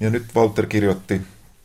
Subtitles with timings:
[0.00, 1.20] Ja nyt Walter kirjoitti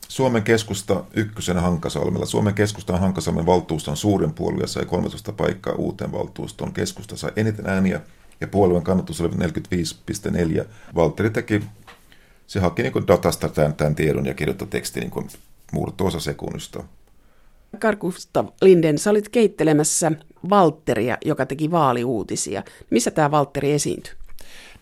[0.08, 2.26] Suomen keskusta ykkösenä Hankasalmella.
[2.26, 6.74] Suomen keskusta on Hankasalmen valtuuston suurin puolue ja sai 13 paikkaa uuteen valtuustoon.
[6.74, 8.02] Keskusta sai eniten ääniä
[8.42, 10.66] ja puolueen kannatus oli 45,4.
[10.96, 11.64] Valtteri teki,
[12.48, 15.28] se haki niin datasta tämän, tämän tiedon ja kirjoitti teksti niin
[15.72, 16.84] murto-osa sekunnista.
[17.80, 20.12] Karkusta Linden, sä olit keittelemässä
[20.50, 22.64] Valtteria, joka teki vaaliuutisia.
[22.90, 24.14] Missä tämä Valtteri esiintyi?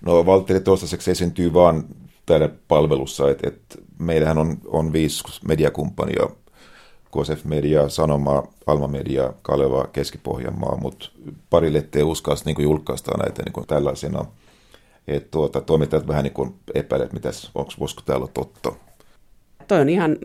[0.01, 1.83] No Valtteri toistaiseksi esiintyy vaan
[2.29, 6.29] täällä palvelussa, että, että meillähän on, on viisi mediakumppania,
[7.11, 11.09] KSF Media, Sanoma, Alma Media, Kaleva, Keski-Pohjanmaa, mutta
[11.49, 14.25] pari letteä uskallista niin julkaistaan näitä niin tällaisena.
[15.07, 17.29] Että tuota, toimittajat vähän niin epäilet, mitä
[17.79, 18.71] voisiko täällä olla totta.
[19.67, 20.17] Toi on ihan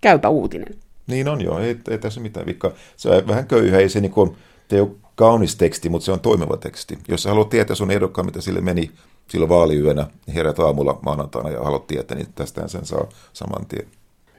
[0.00, 0.74] käypä uutinen.
[1.06, 2.70] Niin on joo, ei, ei tässä mitään vikkaa.
[2.96, 4.36] Se on vähän köyhä, ei se niin kuin,
[4.70, 6.98] ei ole kaunis teksti, mutta se on toimiva teksti.
[7.08, 8.90] Jos sä haluat tietää sun ehdokkaan, mitä sille meni
[9.30, 13.88] silloin vaaliyönä, niin herät aamulla maanantaina ja haluat tietää, niin tästähän sen saa saman tien.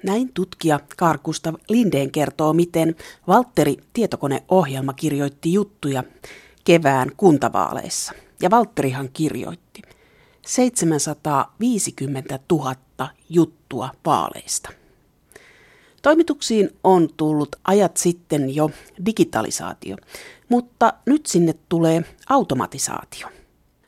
[0.04, 2.96] Näin tutkija Karkusta Lindeen kertoo, miten
[3.28, 6.04] Valtteri tietokoneohjelma kirjoitti juttuja
[6.64, 8.14] kevään kuntavaaleissa.
[8.42, 9.82] Ja Valtterihan kirjoitti
[10.46, 12.76] 750 000
[13.30, 14.70] juttua vaaleista.
[16.02, 18.70] Toimituksiin on tullut ajat sitten jo
[19.06, 19.96] digitalisaatio,
[20.50, 23.28] mutta nyt sinne tulee automatisaatio.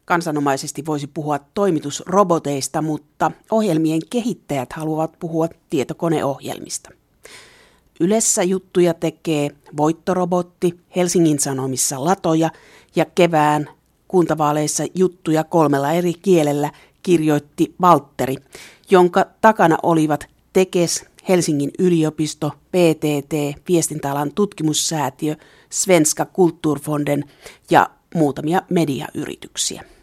[0.08, 6.89] Kansanomaisesti voisi puhua toimitusroboteista, mutta ohjelmien kehittäjät haluavat puhua tietokoneohjelmista.
[8.00, 12.50] Ylessä juttuja tekee voittorobotti, Helsingin Sanomissa latoja
[12.95, 13.69] ja kevään
[14.08, 16.72] kuntavaaleissa juttuja kolmella eri kielellä
[17.03, 18.35] kirjoitti Valtteri,
[18.89, 25.35] jonka takana olivat Tekes, Helsingin yliopisto, PTT, viestintäalan tutkimussäätiö,
[25.69, 27.23] Svenska Kulturfonden
[27.69, 29.97] ja muutamia mediayrityksiä.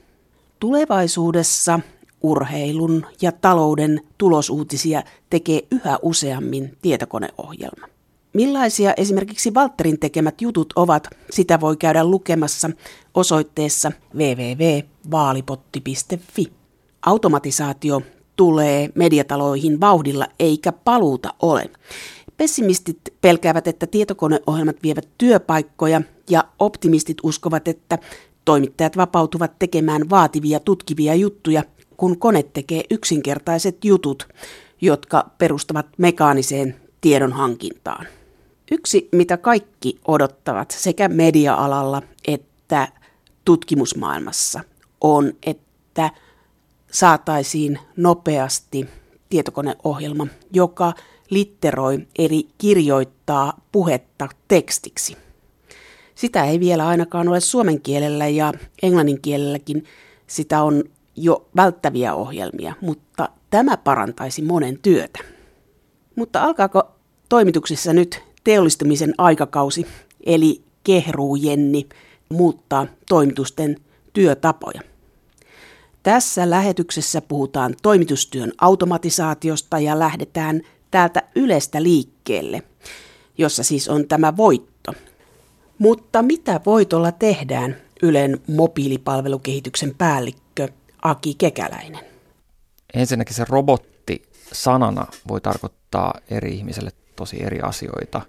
[0.65, 1.81] Tulevaisuudessa
[2.23, 7.87] urheilun ja talouden tulosuutisia tekee yhä useammin tietokoneohjelma.
[8.33, 12.71] Millaisia esimerkiksi Valterin tekemät jutut ovat, sitä voi käydä lukemassa
[13.15, 16.53] osoitteessa www.vaalipotti.fi.
[17.06, 18.03] Automatisaatio
[18.37, 21.71] tulee mediataloihin vauhdilla eikä paluuta ole.
[22.37, 27.99] Pessimistit pelkäävät, että tietokoneohjelmat vievät työpaikkoja ja optimistit uskovat, että
[28.44, 31.62] toimittajat vapautuvat tekemään vaativia tutkivia juttuja,
[31.97, 34.28] kun kone tekee yksinkertaiset jutut,
[34.81, 38.06] jotka perustavat mekaaniseen tiedonhankintaan.
[38.71, 42.88] Yksi, mitä kaikki odottavat sekä media-alalla että
[43.44, 44.61] tutkimusmaailmassa,
[45.00, 46.11] on, että
[46.93, 48.88] saataisiin nopeasti
[49.28, 50.93] tietokoneohjelma, joka
[51.31, 55.24] litteroi eli kirjoittaa puhetta tekstiksi.
[56.14, 58.52] Sitä ei vielä ainakaan ole suomen kielellä ja
[58.82, 59.84] englannin kielelläkin
[60.26, 60.84] sitä on
[61.16, 65.19] jo välttäviä ohjelmia, mutta tämä parantaisi monen työtä.
[66.16, 66.91] Mutta alkaako
[67.28, 69.86] toimituksissa nyt teollistumisen aikakausi,
[70.26, 71.88] eli kehruu Jenni
[72.28, 73.76] muuttaa toimitusten
[74.12, 74.81] työtapoja?
[76.02, 80.60] Tässä lähetyksessä puhutaan toimitustyön automatisaatiosta ja lähdetään
[80.91, 82.62] täältä Ylestä liikkeelle,
[83.38, 84.74] jossa siis on tämä voitto.
[85.79, 90.69] Mutta mitä voitolla tehdään Ylen mobiilipalvelukehityksen päällikkö
[91.03, 92.05] Aki Kekäläinen?
[92.95, 98.21] Ensinnäkin se robotti sanana voi tarkoittaa eri ihmiselle tosi eri asioita.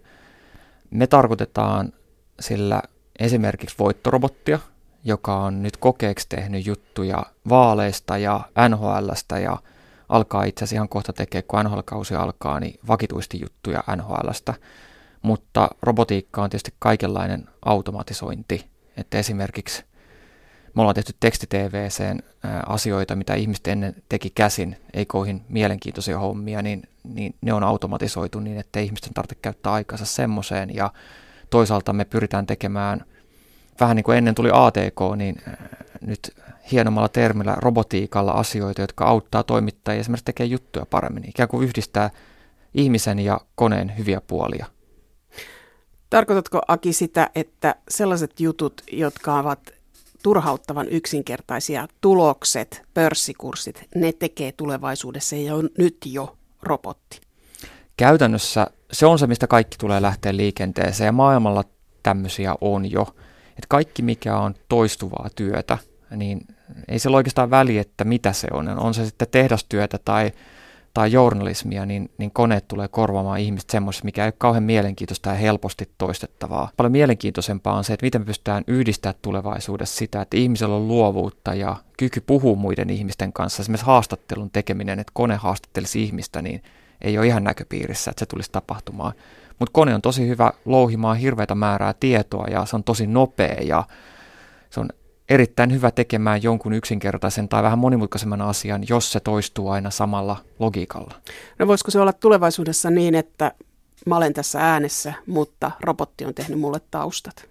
[0.91, 1.93] Me tarkoitetaan
[2.39, 2.81] sillä
[3.19, 4.59] esimerkiksi voittorobottia,
[5.03, 9.57] joka on nyt kokeeksi tehnyt juttuja vaaleista ja NHLstä ja
[10.09, 14.53] alkaa itse asiassa ihan kohta tekee, kun NHL-kausi alkaa, niin vakituisesti juttuja NHLstä.
[15.25, 18.65] Mutta robotiikka on tietysti kaikenlainen automatisointi,
[18.97, 19.83] että esimerkiksi
[20.75, 22.23] me ollaan tehty tekstitvcen
[22.65, 28.39] asioita, mitä ihmiset ennen teki käsin, ei koihin mielenkiintoisia hommia, niin, niin ne on automatisoitu
[28.39, 30.75] niin, että ihmisten tarvitse käyttää aikansa semmoiseen.
[30.75, 30.91] Ja
[31.49, 33.05] toisaalta me pyritään tekemään,
[33.79, 35.41] vähän niin kuin ennen tuli ATK, niin
[36.01, 36.35] nyt
[36.71, 42.09] hienommalla termillä robotiikalla asioita, jotka auttaa toimittajia esimerkiksi tekee juttuja paremmin, ikään kuin yhdistää
[42.73, 44.74] ihmisen ja koneen hyviä puolia.
[46.09, 49.71] Tarkoitatko Aki sitä, että sellaiset jutut, jotka ovat
[50.23, 57.21] turhauttavan yksinkertaisia tulokset, pörssikurssit, ne tekee tulevaisuudessa ja on nyt jo robotti?
[57.97, 61.63] Käytännössä se on se, mistä kaikki tulee lähteä liikenteeseen ja maailmalla
[62.03, 63.01] tämmöisiä on jo.
[63.49, 65.77] Että kaikki, mikä on toistuvaa työtä,
[66.15, 66.47] niin
[66.87, 68.69] ei sillä oikeastaan väliä, että mitä se on.
[68.69, 70.31] On se sitten tehdastyötä tai,
[70.95, 75.35] kannattaa journalismia, niin, niin koneet tulee korvaamaan ihmiset semmoista, mikä ei ole kauhean mielenkiintoista ja
[75.35, 76.69] helposti toistettavaa.
[76.77, 81.53] Paljon mielenkiintoisempaa on se, että miten me pystytään yhdistämään tulevaisuudessa sitä, että ihmisellä on luovuutta
[81.53, 83.61] ja kyky puhua muiden ihmisten kanssa.
[83.61, 86.63] Esimerkiksi haastattelun tekeminen, että kone haastattelisi ihmistä, niin
[87.01, 89.13] ei ole ihan näköpiirissä, että se tulisi tapahtumaan.
[89.59, 93.83] Mutta kone on tosi hyvä louhimaan hirveätä määrää tietoa ja se on tosi nopea ja
[94.69, 94.89] se on
[95.29, 101.15] erittäin hyvä tekemään jonkun yksinkertaisen tai vähän monimutkaisemman asian, jos se toistuu aina samalla logiikalla.
[101.59, 103.51] No voisiko se olla tulevaisuudessa niin, että
[104.05, 107.49] mä olen tässä äänessä, mutta robotti on tehnyt mulle taustat?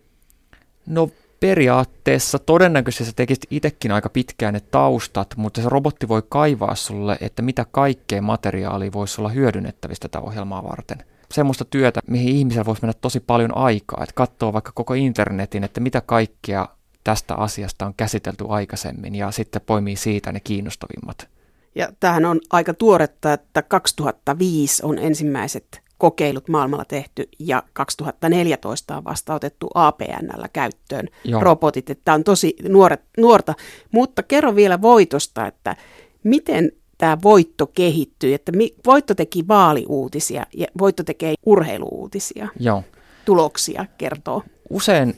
[0.87, 1.11] No
[1.41, 7.19] periaatteessa todennäköisesti sä tekisit itsekin aika pitkään ne taustat, mutta se robotti voi kaivaa sulle,
[7.21, 10.99] että mitä kaikkea materiaalia voisi olla hyödynnettävistä tätä ohjelmaa varten.
[11.33, 15.81] Semmoista työtä, mihin ihmisellä voisi mennä tosi paljon aikaa, että katsoo vaikka koko internetin, että
[15.81, 16.69] mitä kaikkea
[17.05, 21.29] tästä asiasta on käsitelty aikaisemmin ja sitten poimii siitä ne kiinnostavimmat.
[21.75, 29.05] Ja tämähän on aika tuoretta, että 2005 on ensimmäiset kokeilut maailmalla tehty ja 2014 on
[29.05, 31.41] vasta otettu APNllä käyttöön Joo.
[31.41, 31.91] robotit.
[31.91, 33.55] Että tämä on tosi nuoret, nuorta,
[33.93, 35.77] mutta kerro vielä voitosta, että
[36.25, 38.53] miten tämä voitto kehittyy, että
[38.87, 42.49] voitto teki vaaliuutisia ja voitto tekee urheiluuutisia.
[42.61, 42.83] Joo.
[43.25, 44.43] Tuloksia kertoo.
[44.71, 45.17] Usein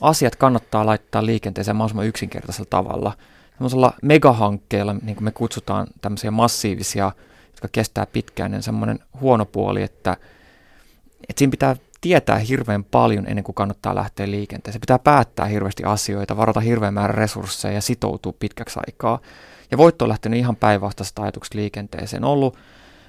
[0.00, 3.12] asiat kannattaa laittaa liikenteeseen mahdollisimman yksinkertaisella tavalla.
[3.52, 7.12] Sellaisella megahankkeella, niin kuin me kutsutaan tämmöisiä massiivisia,
[7.50, 10.16] jotka kestää pitkään, niin semmoinen huono puoli, että,
[11.28, 14.80] että siinä pitää tietää hirveän paljon ennen kuin kannattaa lähteä liikenteeseen.
[14.80, 19.18] Pitää päättää hirveästi asioita, varata hirveän määrä resursseja ja sitoutua pitkäksi aikaa.
[19.70, 22.24] Ja voitto on lähtenyt ihan päinvastaisesta ajatuksesta liikenteeseen.
[22.24, 22.56] Ollut,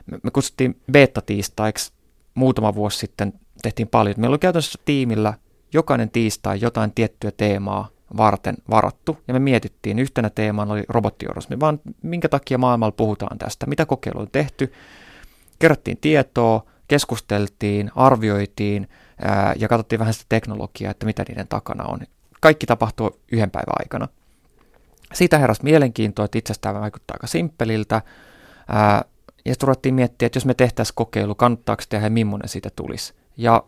[0.06, 1.92] me, me kutsuttiin beta-tiistaiksi
[2.36, 4.16] muutama vuosi sitten, tehtiin paljon.
[4.18, 5.33] Meillä oli käytännössä tiimillä
[5.74, 11.80] jokainen tiistai jotain tiettyä teemaa varten varattu, ja me mietittiin, yhtenä teemana oli robottiorgasmi, vaan
[12.02, 14.74] minkä takia maailmalla puhutaan tästä, mitä kokeiluja on tehty,
[15.60, 18.90] kerättiin tietoa, keskusteltiin, arvioitiin
[19.22, 22.00] ää, ja katsottiin vähän sitä teknologiaa, että mitä niiden takana on.
[22.42, 24.08] Kaikki tapahtuu yhden päivän aikana.
[25.14, 28.02] Siitä heräsi mielenkiintoa, että itsestään vaikuttaa aika simppeliltä.
[28.68, 29.06] Ää,
[29.46, 33.14] ja sitten ruvettiin miettiä, että jos me tehtäisiin kokeilu, kannattaako tehdä ja millainen siitä tulisi.
[33.38, 33.64] Ja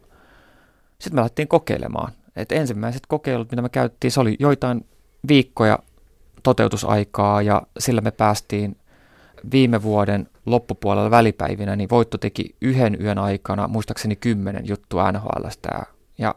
[1.00, 2.12] sitten me lähdettiin kokeilemaan.
[2.36, 4.86] Et ensimmäiset kokeilut, mitä me käytettiin, se oli joitain
[5.28, 5.80] viikkoja
[6.44, 8.78] toteutusaikaa ja sillä me päästiin
[9.52, 15.70] viime vuoden loppupuolella välipäivinä, niin Voitto teki yhden yön aikana muistaakseni kymmenen juttua NHLstä.
[16.18, 16.36] Ja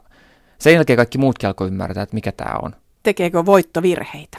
[0.59, 2.75] sen jälkeen kaikki muutkin alkoi ymmärtää, että mikä tämä on.
[3.03, 4.37] Tekeekö Voitto virheitä?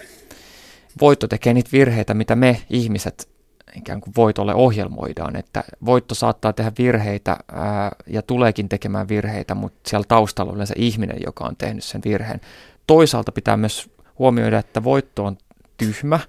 [1.01, 3.29] Voitto tekee niitä virheitä, mitä me ihmiset
[3.77, 9.91] ikään kuin voitolle ohjelmoidaan, että voitto saattaa tehdä virheitä ää, ja tuleekin tekemään virheitä, mutta
[9.91, 12.41] siellä taustalla on se ihminen, joka on tehnyt sen virheen.
[12.87, 15.37] Toisaalta pitää myös huomioida, että voitto on
[15.77, 16.21] tyhmä,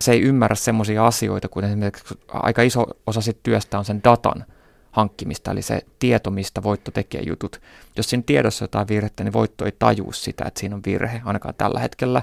[0.00, 4.44] se ei ymmärrä semmoisia asioita, kuin esimerkiksi aika iso osa sit työstä on sen datan
[4.90, 7.60] hankkimista, eli se tieto, mistä voitto tekee jutut.
[7.96, 11.54] Jos siinä tiedossa jotain virhettä, niin voitto ei tajua sitä, että siinä on virhe, ainakaan
[11.58, 12.22] tällä hetkellä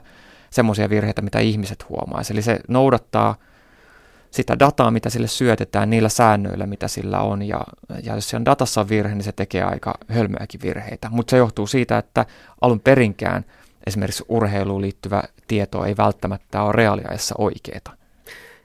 [0.49, 2.33] semmoisia virheitä, mitä ihmiset huomaisi.
[2.33, 3.35] Eli se noudattaa
[4.33, 7.41] sitä dataa, mitä sille syötetään niillä säännöillä, mitä sillä on.
[7.41, 7.61] Ja,
[8.03, 11.09] ja jos on datassa on virhe, niin se tekee aika hölmöäkin virheitä.
[11.09, 12.25] Mutta se johtuu siitä, että
[12.61, 13.45] alun perinkään
[13.87, 17.95] esimerkiksi urheiluun liittyvä tieto ei välttämättä ole reaaliajassa oikeaa.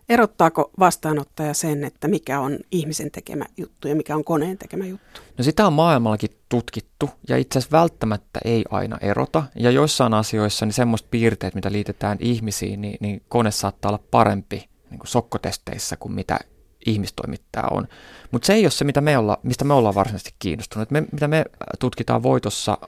[0.09, 5.21] Erottaako vastaanottaja sen, että mikä on ihmisen tekemä juttu ja mikä on koneen tekemä juttu?
[5.39, 9.45] No sitä on maailmallakin tutkittu ja itse asiassa välttämättä ei aina erota.
[9.55, 14.69] Ja joissain asioissa niin semmoista piirteet, mitä liitetään ihmisiin, niin, niin kone saattaa olla parempi
[14.91, 16.39] niin kuin sokkotesteissä kuin mitä
[16.87, 17.89] ihmistoimittaja on.
[18.31, 20.91] Mutta se ei ole se, mitä me olla, mistä me ollaan varsinaisesti kiinnostuneet.
[20.91, 21.45] Me, mitä me
[21.79, 22.79] tutkitaan voitossa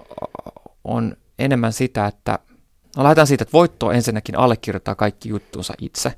[0.84, 2.38] on enemmän sitä, että
[2.96, 6.14] no lähdetään siitä, että voitto ensinnäkin allekirjoittaa kaikki juttunsa itse.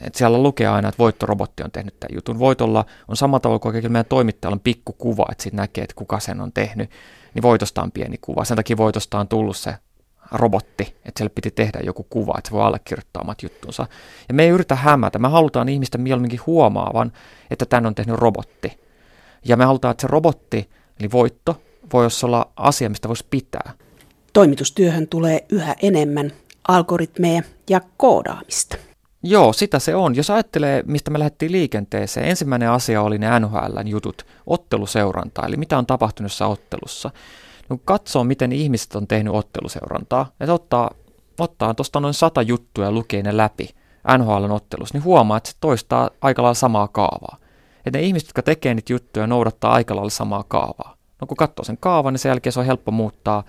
[0.00, 2.38] Et siellä lukee aina, että voittorobotti on tehnyt tämän jutun.
[2.38, 6.40] Voitolla on sama tavalla kuin meidän toimittajalla on pikkukuva, että siitä näkee, että kuka sen
[6.40, 6.90] on tehnyt.
[7.34, 8.44] Niin voitosta on pieni kuva.
[8.44, 9.74] Sen takia voitosta on tullut se
[10.32, 13.86] robotti, että siellä piti tehdä joku kuva, että se voi allekirjoittaa omat juttunsa.
[14.28, 17.12] Ja me ei yritä hämätä, me halutaan ihmistä mieluummin huomaavan,
[17.50, 18.80] että tämän on tehnyt robotti.
[19.44, 21.60] Ja me halutaan, että se robotti, eli voitto,
[21.92, 23.72] voi olla asia, mistä voisi pitää.
[24.32, 26.32] Toimitustyöhön tulee yhä enemmän
[26.68, 28.76] algoritmeja ja koodaamista.
[29.22, 30.16] Joo, sitä se on.
[30.16, 35.78] Jos ajattelee, mistä me lähdettiin liikenteeseen, ensimmäinen asia oli ne NHLn jutut, otteluseuranta, eli mitä
[35.78, 37.10] on tapahtunut ottelussa
[37.68, 40.90] niin katsoo, miten ihmiset on tehnyt otteluseurantaa, että ottaa,
[41.38, 43.74] ottaa tuosta noin sata juttua ja lukee ne läpi
[44.18, 47.36] NHLn ottelussa, niin huomaa, että se toistaa aika lailla samaa kaavaa.
[47.86, 50.96] Että ne ihmiset, jotka tekee niitä juttuja, noudattaa aika lailla samaa kaavaa.
[51.20, 53.44] No kun katsoo sen kaavan, niin sen jälkeen se on helppo muuttaa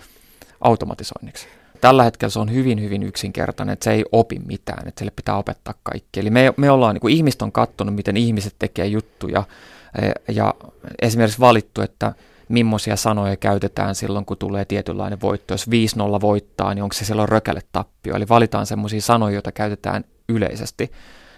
[0.61, 1.47] automatisoinniksi.
[1.81, 5.37] Tällä hetkellä se on hyvin, hyvin yksinkertainen, että se ei opi mitään, että sille pitää
[5.37, 6.19] opettaa kaikki.
[6.19, 9.43] Eli me, me ollaan, niin kuin ihmiset on katsonut, miten ihmiset tekee juttuja
[10.01, 10.53] e, ja
[11.01, 12.13] esimerkiksi valittu, että
[12.49, 15.53] millaisia sanoja käytetään silloin, kun tulee tietynlainen voitto.
[15.53, 15.71] Jos 5-0
[16.21, 18.15] voittaa, niin onko se silloin rökälle tappio.
[18.15, 20.91] Eli valitaan sellaisia sanoja, joita käytetään yleisesti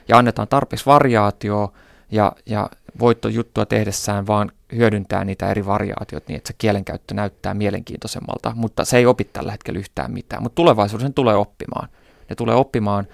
[0.08, 1.72] ja annetaan tarpeeksi variaatioa
[2.12, 8.51] ja, ja voittojuttua tehdessään vaan hyödyntää niitä eri variaatioita niin, että se kielenkäyttö näyttää mielenkiintoisemmalta,
[8.56, 10.44] mutta se ei opi tällä hetkellä yhtään mitään.
[10.44, 11.89] Mutta tulevaisuudessa tulee oppimaan.
[12.30, 13.08] Ne tulee oppimaan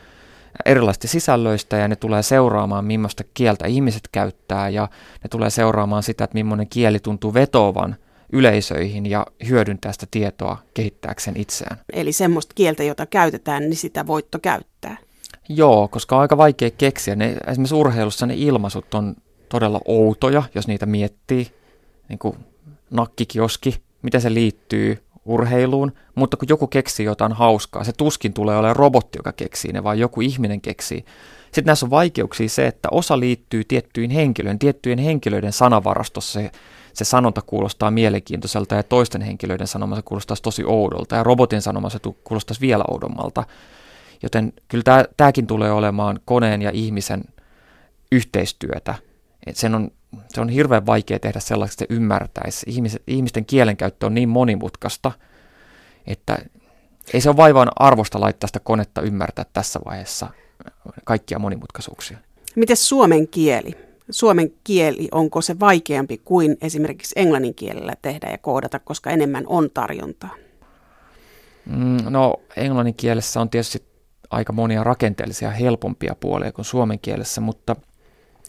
[0.66, 4.88] erilaisista sisällöistä ja ne tulee seuraamaan, millaista kieltä ihmiset käyttää ja
[5.24, 7.96] ne tulee seuraamaan sitä, että millainen kieli tuntuu vetoavan
[8.34, 11.78] yleisöihin ja hyödyntää sitä tietoa kehittääkseen itseään.
[11.94, 14.98] Eli semmoista kieltä, jota käytetään, niin sitä voitto käyttää.
[15.50, 17.16] Joo, koska on aika vaikea keksiä.
[17.16, 19.16] Ne, esimerkiksi urheilussa ne ilmaisut on
[19.50, 21.48] todella outoja, jos niitä miettii.
[22.10, 22.38] Niin kuin
[22.92, 28.76] nakkikioski, miten se liittyy urheiluun, mutta kun joku keksii jotain hauskaa, se tuskin tulee olemaan
[28.76, 31.06] robotti, joka keksii ne, vaan joku ihminen keksii.
[31.46, 36.52] Sitten näissä on vaikeuksia se, että osa liittyy tiettyihin henkilöihin, tiettyjen henkilöiden sanavarastossa se,
[36.94, 42.62] se sanonta kuulostaa mielenkiintoiselta ja toisten henkilöiden sanomassa kuulostaisi tosi oudolta ja robotin sanomassa kuulostaisi
[42.62, 43.44] vielä oudommalta.
[44.24, 47.24] Joten kyllä tämäkin tulee olemaan koneen ja ihmisen
[48.12, 48.96] yhteistyötä.
[49.46, 49.92] Et sen on,
[50.30, 52.66] se on hirveän vaikea tehdä sellaiseksi, että se ymmärtäisi.
[52.70, 55.12] Ihmiset, ihmisten kielenkäyttö on niin monimutkaista,
[56.08, 56.38] että
[57.14, 60.28] ei se ole vaivaan arvosta laittaa sitä konetta ymmärtää tässä vaiheessa
[61.04, 62.18] kaikkia monimutkaisuuksia.
[62.56, 63.72] Miten suomen kieli?
[64.10, 69.72] Suomen kieli, onko se vaikeampi kuin esimerkiksi englannin kielellä tehdä ja koodata, koska enemmän on
[69.72, 70.36] tarjontaa?
[71.66, 73.84] Mm, no englannin kielessä on tietysti
[74.30, 77.76] aika monia rakenteellisia helpompia puolia kuin suomen kielessä, mutta,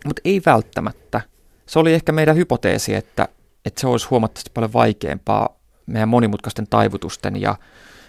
[0.06, 1.20] mutta ei välttämättä.
[1.66, 3.28] Se oli ehkä meidän hypoteesi, että,
[3.64, 7.56] että se olisi huomattavasti paljon vaikeampaa meidän monimutkaisten taivutusten ja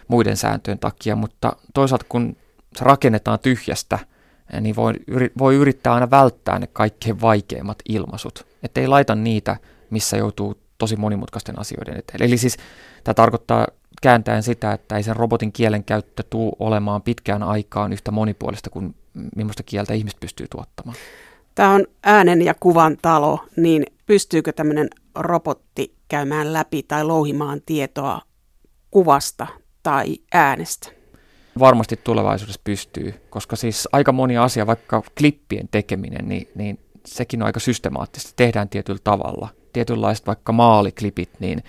[0.07, 2.35] muiden sääntöjen takia, mutta toisaalta kun
[2.75, 3.99] se rakennetaan tyhjästä,
[4.61, 4.93] niin voi,
[5.37, 8.47] voi yrittää aina välttää ne kaikkein vaikeimmat ilmaisut.
[8.63, 9.57] Että ei laita niitä,
[9.89, 12.23] missä joutuu tosi monimutkaisten asioiden eteen.
[12.23, 12.57] Eli siis
[13.03, 13.67] tämä tarkoittaa
[14.01, 18.95] kääntäen sitä, että ei sen robotin kielen käyttö tule olemaan pitkään aikaan yhtä monipuolista kuin
[19.35, 20.97] millaista kieltä ihmiset pystyy tuottamaan.
[21.57, 28.21] Tämä on äänen ja kuvan talo, niin pystyykö tämmöinen robotti käymään läpi tai louhimaan tietoa
[28.91, 29.47] kuvasta
[29.83, 30.89] tai äänestä?
[31.59, 37.45] Varmasti tulevaisuudessa pystyy, koska siis aika moni asia, vaikka klippien tekeminen, niin, niin sekin on
[37.45, 38.31] aika systemaattista.
[38.35, 39.49] Tehdään tietyllä tavalla.
[39.73, 41.63] Tietynlaiset vaikka maaliklipit, niin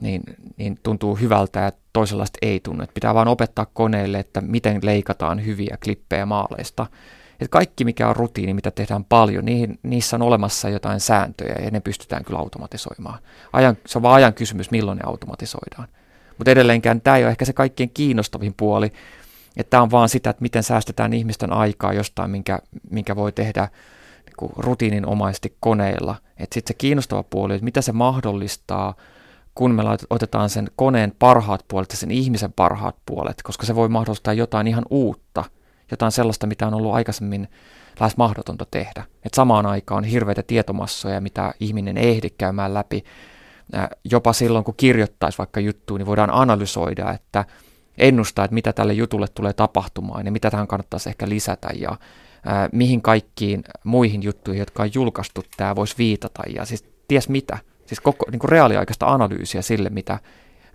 [0.00, 0.22] niin,
[0.56, 2.82] niin tuntuu hyvältä ja toisenlaista ei tunnu.
[2.82, 6.86] Että pitää vaan opettaa koneelle, että miten leikataan hyviä klippejä maaleista.
[7.40, 11.70] Että kaikki, mikä on rutiini, mitä tehdään paljon, niihin, niissä on olemassa jotain sääntöjä ja
[11.70, 13.18] ne pystytään kyllä automatisoimaan.
[13.52, 15.88] Ajan, se on vaan ajan kysymys, milloin ne automatisoidaan.
[16.38, 18.92] Mutta edelleenkään tämä ei ole ehkä se kaikkein kiinnostavin puoli,
[19.56, 22.58] että tämä on vaan sitä, että miten säästetään ihmisten aikaa jostain, minkä,
[22.90, 23.68] minkä voi tehdä
[24.26, 26.16] niin rutiininomaisesti koneilla.
[26.36, 28.94] Että sitten se kiinnostava puoli, että mitä se mahdollistaa–
[29.58, 33.88] kun me otetaan sen koneen parhaat puolet ja sen ihmisen parhaat puolet, koska se voi
[33.88, 35.44] mahdollistaa jotain ihan uutta,
[35.90, 37.48] jotain sellaista, mitä on ollut aikaisemmin
[38.00, 39.04] lähes mahdotonta tehdä.
[39.24, 43.04] Et samaan aikaan hirveitä tietomassoja, mitä ihminen ei ehdi käymään läpi.
[44.04, 47.44] Jopa silloin, kun kirjoittaisi vaikka juttuun, niin voidaan analysoida, että
[47.98, 51.96] ennustaa, että mitä tälle jutulle tulee tapahtumaan ja mitä tähän kannattaisi ehkä lisätä ja
[52.72, 57.58] mihin kaikkiin muihin juttuihin, jotka on julkaistu, tämä voisi viitata ja siis ties mitä.
[57.86, 60.18] Siis koko niin kuin reaaliaikaista analyysiä sille, mitä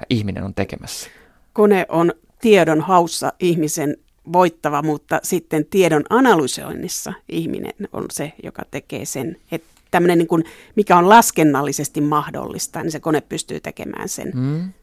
[0.09, 1.09] ihminen on tekemässä.
[1.53, 3.97] Kone on tiedon haussa ihmisen
[4.33, 9.37] voittava, mutta sitten tiedon analysoinnissa ihminen on se, joka tekee sen.
[9.51, 10.43] Että tämmöinen, niin kuin,
[10.75, 14.31] mikä on laskennallisesti mahdollista, niin se kone pystyy tekemään sen.
[14.35, 14.73] Mm.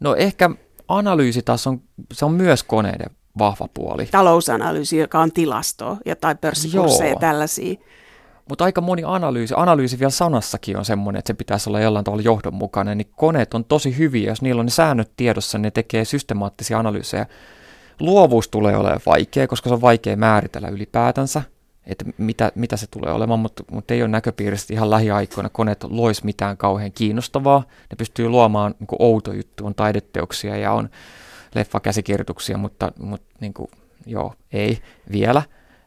[0.00, 0.50] No ehkä
[0.88, 4.06] analyysi taas on, se on myös koneiden vahva puoli.
[4.06, 7.74] Talousanalyysi, joka on tilastoa ja tai pörssikursseja ja tällaisia.
[8.48, 12.22] Mutta aika moni analyysi, analyysi vielä sanassakin on semmoinen, että se pitäisi olla jollain tavalla
[12.22, 16.04] johdonmukainen, niin koneet on tosi hyviä, jos niillä on ne säännöt tiedossa, niin ne tekee
[16.04, 17.26] systemaattisia analyysejä.
[18.00, 21.42] Luovuus tulee olemaan vaikea, koska se on vaikea määritellä ylipäätänsä,
[21.86, 26.24] että mitä, mitä se tulee olemaan, mutta, mutta ei ole näköpiirissä ihan lähiaikoina koneet lois
[26.24, 27.64] mitään kauhean kiinnostavaa.
[27.90, 30.88] Ne pystyy luomaan niin outo juttu, on taideteoksia ja on
[31.54, 33.70] leffakäsikirjoituksia, mutta, mutta niin kuin,
[34.06, 34.78] joo, ei
[35.12, 35.42] vielä.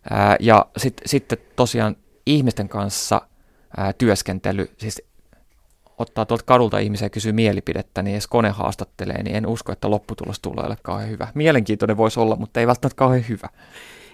[0.09, 1.95] Ää, ja sitten sit tosiaan
[2.25, 3.21] ihmisten kanssa
[3.77, 5.01] ää, työskentely, siis
[5.97, 9.89] ottaa tuolta kadulta ihmisiä ja kysyy mielipidettä, niin jos kone haastattelee, niin en usko, että
[9.89, 11.27] lopputulos tulee ole kauhean hyvä.
[11.33, 13.49] Mielenkiintoinen voisi olla, mutta ei välttämättä kauhean hyvä.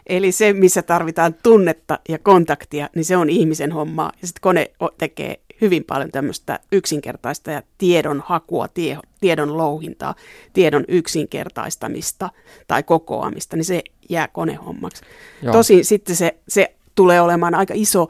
[0.08, 4.12] Eli se, missä tarvitaan tunnetta ja kontaktia, niin se on ihmisen hommaa.
[4.22, 10.16] Ja sitten kone tekee hyvin paljon tämmöistä yksinkertaista ja tiedon hakua, tie, tiedon louhintaa,
[10.54, 12.30] tiedon yksinkertaistamista
[12.68, 15.04] tai kokoamista, niin se jää konehommaksi.
[15.42, 15.54] Joo.
[15.54, 18.08] Tosin sitten se, se tulee olemaan aika iso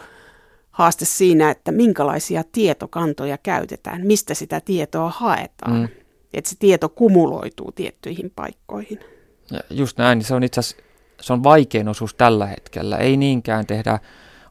[0.74, 5.80] haaste siinä, että minkälaisia tietokantoja käytetään, mistä sitä tietoa haetaan.
[5.80, 5.88] Mm.
[6.34, 9.00] Että se tieto kumuloituu tiettyihin paikkoihin.
[9.52, 10.84] Ja just näin, niin se on itse asiassa
[11.22, 12.98] se on vaikein osuus tällä hetkellä.
[12.98, 14.00] Ei niinkään tehdä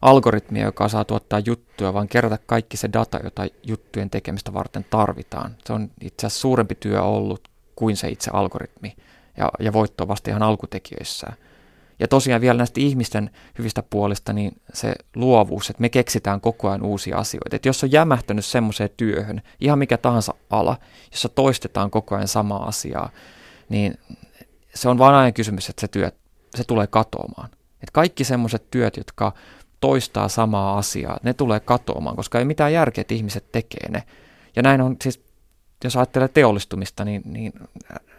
[0.01, 5.55] algoritmia, joka saa tuottaa juttuja, vaan kerätä kaikki se data, jota juttujen tekemistä varten tarvitaan.
[5.65, 8.95] Se on itse asiassa suurempi työ ollut kuin se itse algoritmi
[9.37, 11.37] ja, ja voitto vasta ihan alkutekijöissään.
[12.03, 16.83] Ja tosiaan vielä näistä ihmisten hyvistä puolista, niin se luovuus, että me keksitään koko ajan
[16.83, 17.55] uusia asioita.
[17.55, 20.77] Että jos on jämähtänyt semmoiseen työhön, ihan mikä tahansa ala,
[21.11, 23.09] jossa toistetaan koko ajan samaa asiaa,
[23.69, 23.97] niin
[24.75, 26.11] se on vain aina kysymys, että se työ,
[26.55, 27.49] se tulee katoamaan.
[27.53, 29.33] Että kaikki semmoiset työt, jotka
[29.79, 34.03] toistaa samaa asiaa, ne tulee katoamaan, koska ei mitään järkeä, että ihmiset tekee ne.
[34.55, 35.23] Ja näin on siis,
[35.83, 37.53] jos ajattelee teollistumista, niin, niin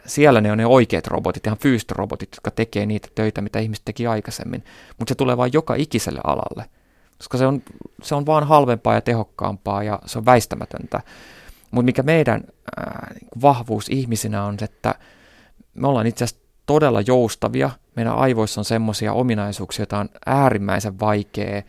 [0.05, 3.85] siellä ne on ne oikeat robotit, ihan fyysiset robotit, jotka tekee niitä töitä, mitä ihmiset
[3.85, 4.63] teki aikaisemmin.
[4.99, 6.69] Mutta se tulee vain joka ikiselle alalle,
[7.17, 7.61] koska se on,
[8.03, 11.01] se on vaan halvempaa ja tehokkaampaa ja se on väistämätöntä.
[11.71, 12.43] Mutta mikä meidän
[12.79, 12.85] äh,
[13.41, 14.95] vahvuus ihmisinä on, että
[15.73, 17.69] me ollaan itse asiassa todella joustavia.
[17.95, 21.61] Meidän aivoissa on semmoisia ominaisuuksia, joita on äärimmäisen vaikea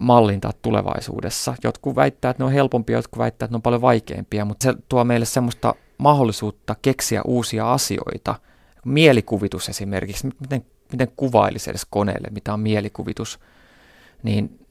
[0.00, 1.54] mallintaa tulevaisuudessa.
[1.64, 4.74] Jotkut väittää, että ne on helpompia, jotkut väittää, että ne on paljon vaikeampia, mutta se
[4.88, 8.34] tuo meille semmoista mahdollisuutta keksiä uusia asioita.
[8.84, 13.40] Mielikuvitus esimerkiksi, miten, miten kuvailisi edes koneelle, mitä on mielikuvitus,
[14.22, 14.66] niin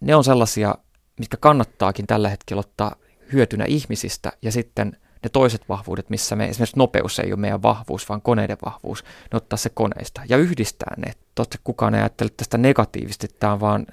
[0.00, 0.74] ne on sellaisia,
[1.18, 2.96] mitkä kannattaakin tällä hetkellä ottaa
[3.32, 8.08] hyötynä ihmisistä ja sitten ne toiset vahvuudet, missä me esimerkiksi nopeus ei ole meidän vahvuus,
[8.08, 11.12] vaan koneiden vahvuus, ne ottaa se koneista ja yhdistää ne.
[11.34, 13.86] Totta kukaan ei ajattele tästä negatiivisesti, tämä on vaan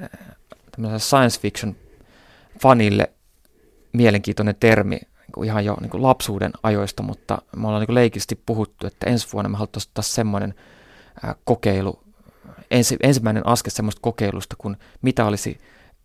[0.86, 1.76] äh, science fiction
[2.62, 3.12] fanille
[3.94, 9.10] mielenkiintoinen termi, niin ihan jo niin lapsuuden ajoista, mutta me ollaan niin leikillisesti puhuttu, että
[9.10, 10.54] ensi vuonna me haluttaisiin ottaa semmoinen
[11.44, 12.04] kokeilu,
[12.72, 15.58] ensi, ensimmäinen askel semmoista kokeilusta, kun mitä olisi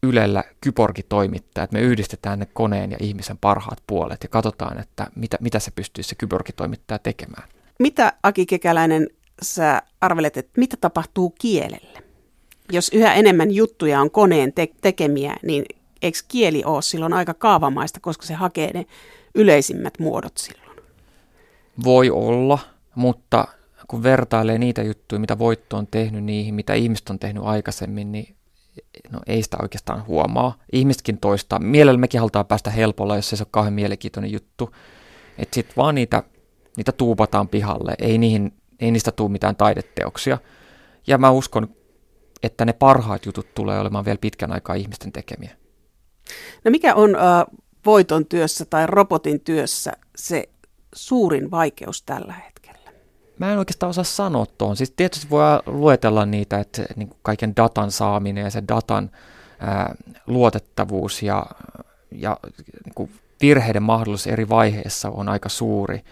[0.03, 5.07] Ylellä kyborgi toimittaa, että me yhdistetään ne koneen ja ihmisen parhaat puolet ja katsotaan, että
[5.15, 7.49] mitä, mitä se pystyy se kyborgi toimittaa tekemään.
[7.79, 9.09] Mitä Aki Kekäläinen
[9.43, 12.06] sä arvelet, että mitä tapahtuu kielelle?
[12.73, 15.65] Jos yhä enemmän juttuja on koneen te- tekemiä, niin
[16.03, 18.87] eikö kieli ole silloin aika kaavamaista, koska se hakee ne
[19.35, 20.81] yleisimmät muodot silloin?
[21.85, 22.59] Voi olla,
[22.95, 23.49] mutta
[23.89, 28.37] kun vertailee niitä juttuja, mitä voitto on tehnyt niihin, mitä ihmiset on tehnyt aikaisemmin, niin
[29.11, 30.59] no ei sitä oikeastaan huomaa.
[30.73, 31.59] Ihmisetkin toistaa.
[31.59, 34.75] Mielellä mekin halutaan päästä helpolla, jos se on kauhean mielenkiintoinen juttu.
[35.39, 36.23] Että sitten vaan niitä,
[36.77, 37.95] niitä tuupataan pihalle.
[37.99, 40.39] Ei, niihin, ei niistä tule mitään taideteoksia.
[41.07, 41.69] Ja mä uskon,
[42.43, 45.51] että ne parhaat jutut tulee olemaan vielä pitkän aikaa ihmisten tekemiä.
[46.65, 47.23] No mikä on äh,
[47.87, 50.49] voiton työssä tai robotin työssä se
[50.95, 52.93] suurin vaikeus tällä hetkellä?
[53.39, 54.77] Mä en oikeastaan osaa sanoa tuohon.
[54.77, 59.11] Siis tietysti voi luetella niitä, että niin kaiken datan saaminen ja se datan
[59.59, 59.95] ää,
[60.27, 61.47] luotettavuus ja,
[62.11, 62.37] ja
[62.85, 66.05] niin kuin virheiden mahdollisuus eri vaiheissa on aika suuri.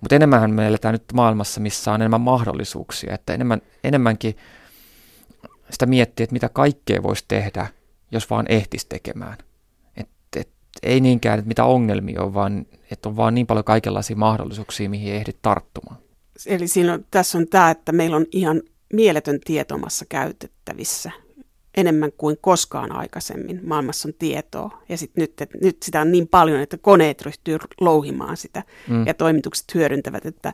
[0.00, 4.36] Mutta enemmänhän me eletään nyt maailmassa, missä on enemmän mahdollisuuksia, että enemmän, enemmänkin
[5.74, 7.66] sitä miettiä, että mitä kaikkea voisi tehdä,
[8.10, 9.38] jos vaan ehtisi tekemään.
[9.96, 10.48] Et, et,
[10.82, 15.12] ei niinkään, että mitä ongelmia on, vaan että on vaan niin paljon kaikenlaisia mahdollisuuksia, mihin
[15.12, 16.00] ei ehdi tarttumaan.
[16.46, 21.10] Eli silloin, tässä on tämä, että meillä on ihan mieletön tietomassa käytettävissä
[21.76, 23.60] enemmän kuin koskaan aikaisemmin.
[23.64, 27.58] Maailmassa on tietoa ja sit nyt, et, nyt sitä on niin paljon, että koneet ryhtyy
[27.80, 29.06] louhimaan sitä mm.
[29.06, 30.52] ja toimitukset hyödyntävät, että,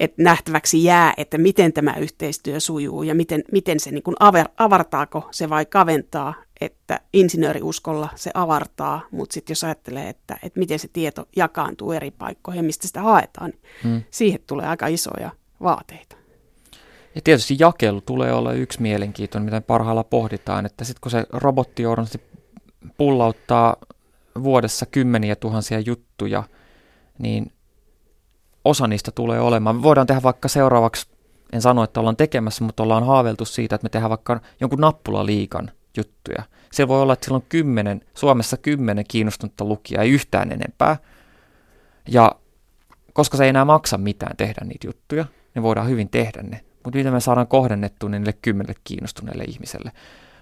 [0.00, 4.48] että nähtäväksi jää, että miten tämä yhteistyö sujuu ja miten, miten se niin kuin aver,
[4.56, 10.78] avartaako se vai kaventaa että insinööriuskolla se avartaa, mutta sitten jos ajattelee, että, että miten
[10.78, 14.02] se tieto jakaantuu eri paikkoihin ja mistä sitä haetaan, niin hmm.
[14.10, 15.30] siihen tulee aika isoja
[15.62, 16.16] vaateita.
[17.14, 21.82] Ja tietysti jakelu tulee olla yksi mielenkiintoinen, mitä parhailla pohditaan, että sitten kun se robotti
[22.96, 23.76] pullauttaa
[24.42, 26.42] vuodessa kymmeniä tuhansia juttuja,
[27.18, 27.52] niin
[28.64, 29.76] osa niistä tulee olemaan.
[29.76, 31.06] Me voidaan tehdä vaikka seuraavaksi,
[31.52, 35.70] en sano, että ollaan tekemässä, mutta ollaan haaveltu siitä, että me tehdään vaikka jonkun nappulaliikan
[35.96, 36.42] juttuja.
[36.72, 40.96] Se voi olla, että sillä on kymmenen, Suomessa kymmenen kiinnostunutta lukijaa, ei yhtään enempää.
[42.08, 42.32] Ja
[43.12, 45.24] koska se ei enää maksa mitään tehdä niitä juttuja,
[45.54, 46.60] niin voidaan hyvin tehdä ne.
[46.84, 49.92] Mutta miten me saadaan kohdennettua niille kymmenelle kiinnostuneelle ihmiselle?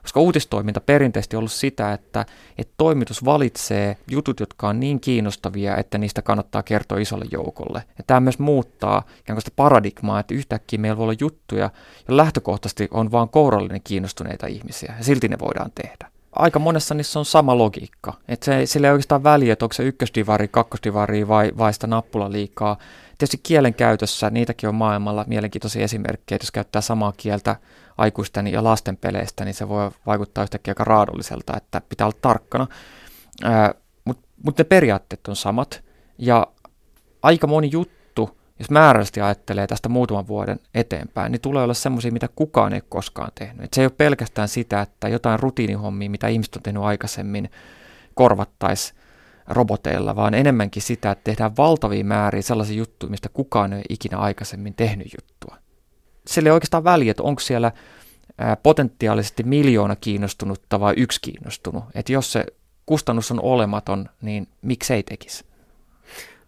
[0.02, 2.26] Koska uutistoiminta perinteisesti on ollut sitä, että,
[2.58, 7.82] että toimitus valitsee jutut, jotka on niin kiinnostavia, että niistä kannattaa kertoa isolle joukolle.
[7.98, 11.70] Ja tämä myös muuttaa ikään kuin sitä paradigmaa, että yhtäkkiä meillä voi olla juttuja,
[12.08, 16.10] ja lähtökohtaisesti on vain kourallinen kiinnostuneita ihmisiä, ja silti ne voidaan tehdä.
[16.36, 18.12] aika monessa niissä on sama logiikka.
[18.28, 22.32] Että se, sillä ei oikeastaan väliä, että onko se ykkösdivari, kakkosdivari vai, vai sitä nappula
[22.32, 22.76] liikaa.
[23.18, 27.56] Tietysti kielen käytössä, niitäkin on maailmalla mielenkiintoisia esimerkkejä, jos käyttää samaa kieltä
[27.98, 32.66] aikuisten ja lasten peleistä, niin se voi vaikuttaa yhtäkkiä aika raadolliselta, että pitää olla tarkkana.
[34.04, 35.84] Mutta mut ne periaatteet on samat,
[36.18, 36.46] ja
[37.22, 42.28] aika moni juttu, jos määrällisesti ajattelee tästä muutaman vuoden eteenpäin, niin tulee olla semmoisia, mitä
[42.36, 43.64] kukaan ei koskaan tehnyt.
[43.64, 47.50] Et se ei ole pelkästään sitä, että jotain rutiinihommia, mitä ihmiset on tehnyt aikaisemmin,
[48.14, 48.98] korvattaisiin
[49.48, 54.18] roboteilla, vaan enemmänkin sitä, että tehdään valtavia määriä sellaisia juttuja, mistä kukaan ei ole ikinä
[54.18, 55.56] aikaisemmin tehnyt juttua.
[56.26, 57.72] Sillä ei oikeastaan väliä, että onko siellä
[58.62, 61.84] potentiaalisesti miljoona kiinnostunutta vai yksi kiinnostunut.
[61.94, 62.46] Että jos se
[62.86, 65.44] kustannus on olematon, niin miksei tekisi?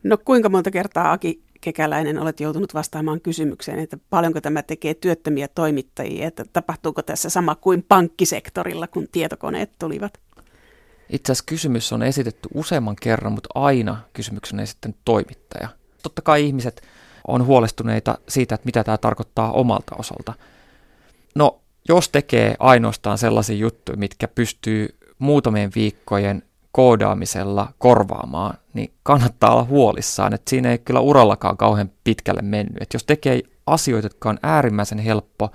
[0.02, 5.48] No kuinka monta kertaa Aki Kekäläinen olet joutunut vastaamaan kysymykseen, että paljonko tämä tekee työttömiä
[5.48, 10.20] toimittajia, että tapahtuuko tässä sama kuin pankkisektorilla, kun tietokoneet tulivat?
[11.08, 15.68] Itse asiassa kysymys on esitetty useamman kerran, mutta aina kysymyksen on esittänyt toimittaja.
[16.02, 16.82] Totta kai ihmiset
[17.28, 20.34] on huolestuneita siitä, että mitä tämä tarkoittaa omalta osalta.
[21.34, 29.64] No, jos tekee ainoastaan sellaisia juttuja, mitkä pystyy muutamien viikkojen koodaamisella korvaamaan, niin kannattaa olla
[29.64, 32.82] huolissaan, että siinä ei kyllä urallakaan kauhean pitkälle mennyt.
[32.82, 35.50] Että jos tekee asioita, jotka on äärimmäisen helppo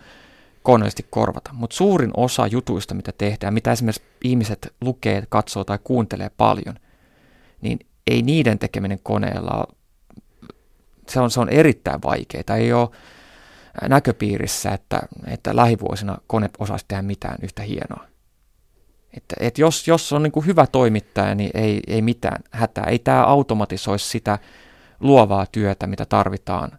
[0.63, 6.31] koneellisesti korvata, mutta suurin osa jutuista, mitä tehdään, mitä esimerkiksi ihmiset lukee, katsoo tai kuuntelee
[6.37, 6.75] paljon,
[7.61, 9.67] niin ei niiden tekeminen koneella
[11.09, 12.57] se on, se on erittäin vaikeaa.
[12.57, 12.89] Ei ole
[13.89, 18.05] näköpiirissä, että, että lähivuosina kone osaisi tehdä mitään yhtä hienoa.
[19.17, 22.83] Että, että jos, jos on niin kuin hyvä toimittaja, niin ei, ei mitään hätää.
[22.83, 24.39] Ei tämä automatisoisi sitä
[24.99, 26.71] luovaa työtä, mitä tarvitaan.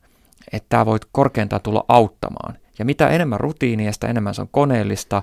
[0.52, 2.58] Että tämä voi korkeintaan tulla auttamaan.
[2.78, 5.22] Ja mitä enemmän rutiinia, sitä enemmän se on koneellista,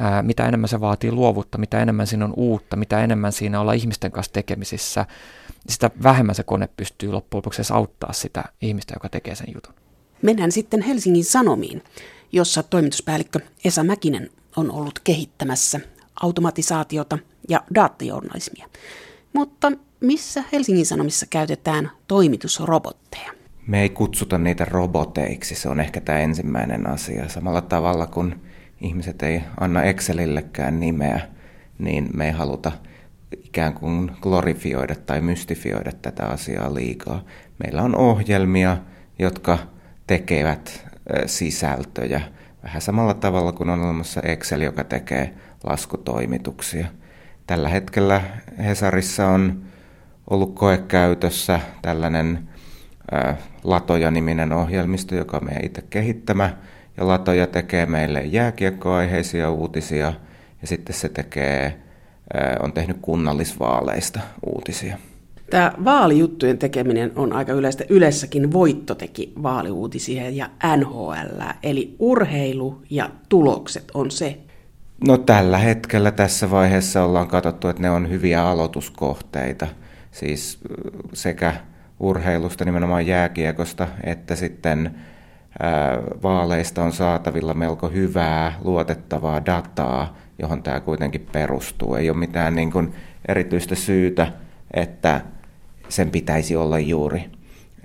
[0.00, 3.72] ää, mitä enemmän se vaatii luovuutta, mitä enemmän siinä on uutta, mitä enemmän siinä olla
[3.72, 5.06] ihmisten kanssa tekemisissä,
[5.68, 9.74] sitä vähemmän se kone pystyy loppujen lopuksi auttaa sitä ihmistä, joka tekee sen jutun.
[10.22, 11.82] Mennään sitten Helsingin Sanomiin,
[12.32, 15.80] jossa toimituspäällikkö Esa Mäkinen on ollut kehittämässä
[16.22, 18.66] automatisaatiota ja datajournalismia.
[19.32, 23.32] Mutta missä Helsingin Sanomissa käytetään toimitusrobotteja?
[23.66, 27.28] Me ei kutsuta niitä roboteiksi, se on ehkä tämä ensimmäinen asia.
[27.28, 28.45] Samalla tavalla kuin
[28.80, 31.20] ihmiset ei anna Excelillekään nimeä,
[31.78, 32.72] niin me ei haluta
[33.44, 37.24] ikään kuin glorifioida tai mystifioida tätä asiaa liikaa.
[37.64, 38.76] Meillä on ohjelmia,
[39.18, 39.58] jotka
[40.06, 40.86] tekevät
[41.26, 42.20] sisältöjä
[42.62, 45.34] vähän samalla tavalla kuin on olemassa Excel, joka tekee
[45.64, 46.86] laskutoimituksia.
[47.46, 48.20] Tällä hetkellä
[48.58, 49.62] Hesarissa on
[50.30, 52.48] ollut koekäytössä tällainen
[53.64, 56.56] Latoja-niminen ohjelmisto, joka on meidän itse kehittämä.
[56.96, 60.12] Ja Latoja tekee meille jääkiekkoaiheisia uutisia
[60.62, 61.78] ja sitten se tekee,
[62.62, 64.98] on tehnyt kunnallisvaaleista uutisia.
[65.50, 67.84] Tämä vaalijuttujen tekeminen on aika yleistä.
[67.88, 74.38] Ylessäkin Voitto teki vaaliuutisia ja NHL, eli urheilu ja tulokset on se,
[75.06, 79.66] No tällä hetkellä tässä vaiheessa ollaan katsottu, että ne on hyviä aloituskohteita.
[80.10, 80.58] Siis
[81.12, 81.54] sekä
[82.00, 84.94] urheilusta, nimenomaan jääkiekosta, että sitten
[86.22, 91.94] vaaleista on saatavilla melko hyvää, luotettavaa dataa, johon tämä kuitenkin perustuu.
[91.94, 92.94] Ei ole mitään niin kuin
[93.28, 94.32] erityistä syytä,
[94.74, 95.20] että
[95.88, 97.24] sen pitäisi olla juuri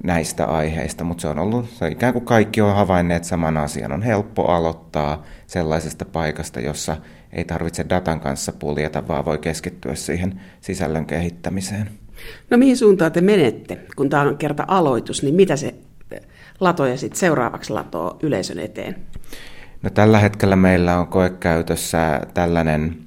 [0.03, 3.91] näistä aiheista, mutta se on ollut, se ikään kuin kaikki on havainneet saman asian.
[3.91, 6.97] On helppo aloittaa sellaisesta paikasta, jossa
[7.33, 11.89] ei tarvitse datan kanssa puljeta, vaan voi keskittyä siihen sisällön kehittämiseen.
[12.49, 15.75] No mihin suuntaan te menette, kun tämä on kerta aloitus, niin mitä se
[16.61, 18.95] latoja sitten seuraavaksi latoo yleisön eteen?
[19.81, 22.97] No tällä hetkellä meillä on koekäytössä tällainen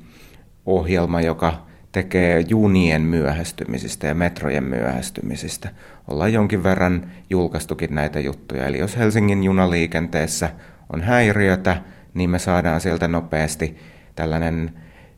[0.66, 5.68] ohjelma, joka tekee junien myöhästymisistä ja metrojen myöhästymisistä.
[6.08, 8.66] Ollaan jonkin verran julkaistukin näitä juttuja.
[8.66, 10.50] Eli jos Helsingin junaliikenteessä
[10.92, 11.76] on häiriötä,
[12.14, 13.78] niin me saadaan sieltä nopeasti
[14.16, 14.72] tällainen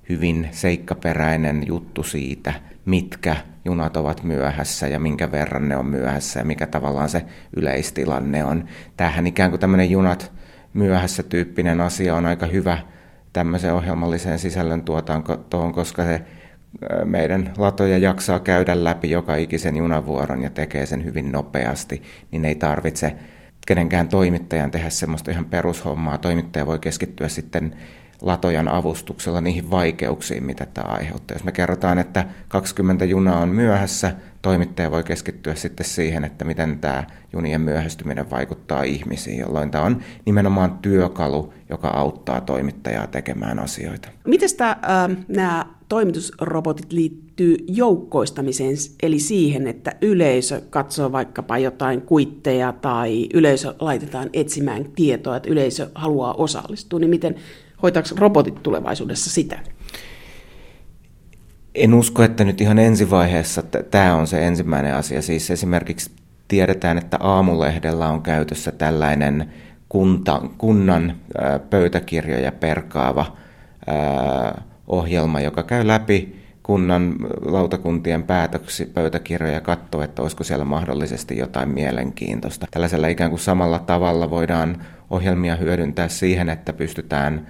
[0.08, 2.52] hyvin seikkaperäinen juttu siitä,
[2.84, 7.24] mitkä junat ovat myöhässä ja minkä verran ne on myöhässä ja mikä tavallaan se
[7.56, 8.64] yleistilanne on.
[8.96, 10.32] Tämähän ikään kuin tämmöinen junat
[10.74, 12.78] myöhässä tyyppinen asia on aika hyvä
[13.32, 16.22] tämmöisen ohjelmalliseen sisällön tuotantoon, koska se
[17.04, 22.54] meidän latoja jaksaa käydä läpi joka ikisen junavuoron ja tekee sen hyvin nopeasti, niin ei
[22.54, 23.16] tarvitse
[23.66, 26.18] kenenkään toimittajan tehdä semmoista ihan perushommaa.
[26.18, 27.76] Toimittaja voi keskittyä sitten
[28.22, 31.34] latojan avustuksella niihin vaikeuksiin, mitä tämä aiheuttaa.
[31.34, 36.78] Jos me kerrotaan, että 20 junaa on myöhässä, toimittaja voi keskittyä sitten siihen, että miten
[36.78, 44.08] tämä junien myöhästyminen vaikuttaa ihmisiin, jolloin tämä on nimenomaan työkalu, joka auttaa toimittajaa tekemään asioita.
[44.26, 44.76] Miten äh,
[45.28, 54.30] nämä toimitusrobotit liittyy joukkoistamiseen, eli siihen, että yleisö katsoo vaikkapa jotain kuitteja tai yleisö laitetaan
[54.32, 57.34] etsimään tietoa, että yleisö haluaa osallistua, niin miten
[57.82, 59.58] hoitaako robotit tulevaisuudessa sitä?
[61.74, 65.22] En usko, että nyt ihan ensivaiheessa tämä on se ensimmäinen asia.
[65.22, 66.10] Siis esimerkiksi
[66.48, 69.52] tiedetään, että aamulehdellä on käytössä tällainen
[69.88, 71.16] kunta, kunnan
[71.70, 73.36] pöytäkirjoja perkaava
[74.86, 81.68] ohjelma, joka käy läpi kunnan lautakuntien päätöksi pöytäkirjoja ja katsoo, että olisiko siellä mahdollisesti jotain
[81.68, 82.66] mielenkiintoista.
[82.70, 87.46] Tällaisella ikään kuin samalla tavalla voidaan ohjelmia hyödyntää siihen, että pystytään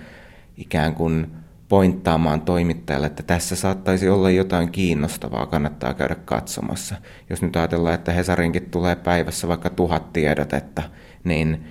[0.56, 1.26] ikään kuin
[1.68, 6.94] pointtaamaan toimittajalle, että tässä saattaisi olla jotain kiinnostavaa, kannattaa käydä katsomassa.
[7.30, 10.82] Jos nyt ajatellaan, että Hesarinkin tulee päivässä vaikka tuhat tiedotetta,
[11.24, 11.64] niin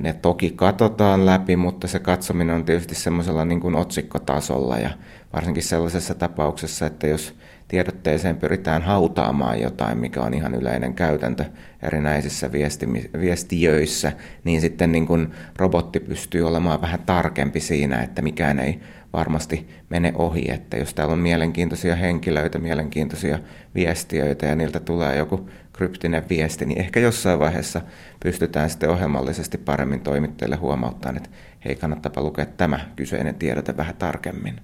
[0.00, 4.90] ne toki katsotaan läpi, mutta se katsominen on tietysti semmoisella niin kuin otsikkotasolla ja
[5.32, 7.34] varsinkin sellaisessa tapauksessa, että jos
[7.68, 11.44] tiedotteeseen pyritään hautaamaan jotain, mikä on ihan yleinen käytäntö
[11.82, 14.12] erinäisissä viesti- viestiöissä,
[14.44, 18.80] niin sitten niin kuin robotti pystyy olemaan vähän tarkempi siinä, että mikään ei
[19.12, 23.38] varmasti mene ohi, että jos täällä on mielenkiintoisia henkilöitä, mielenkiintoisia
[23.74, 27.80] viestiöitä ja niiltä tulee joku kryptinen viesti, niin ehkä jossain vaiheessa
[28.20, 31.30] pystytään sitten ohjelmallisesti paremmin toimittajille huomauttamaan, että
[31.64, 34.60] hei, kannattaapa lukea tämä kyseinen tiedote vähän tarkemmin.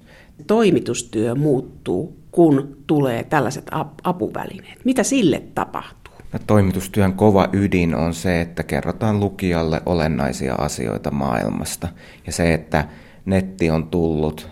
[0.47, 3.67] Toimitustyö muuttuu, kun tulee tällaiset
[4.05, 4.85] apuvälineet.
[4.85, 6.15] Mitä sille tapahtuu?
[6.33, 11.89] No, toimitustyön kova ydin on se, että kerrotaan lukijalle olennaisia asioita maailmasta.
[12.27, 12.85] Ja se, että
[13.25, 14.49] netti on tullut,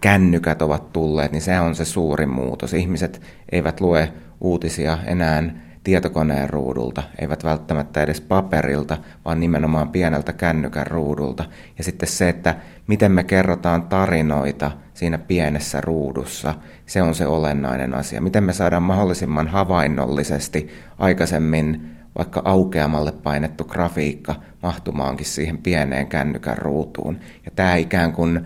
[0.00, 2.74] kännykät ovat tulleet, niin se on se suuri muutos.
[2.74, 5.42] Ihmiset eivät lue uutisia enää
[5.84, 11.44] tietokoneen ruudulta, eivät välttämättä edes paperilta, vaan nimenomaan pieneltä kännykän ruudulta.
[11.78, 16.54] Ja sitten se, että miten me kerrotaan tarinoita siinä pienessä ruudussa,
[16.86, 18.20] se on se olennainen asia.
[18.20, 27.18] Miten me saadaan mahdollisimman havainnollisesti aikaisemmin vaikka aukeamalle painettu grafiikka mahtumaankin siihen pieneen kännykän ruutuun.
[27.44, 28.40] Ja tämä ikään kuin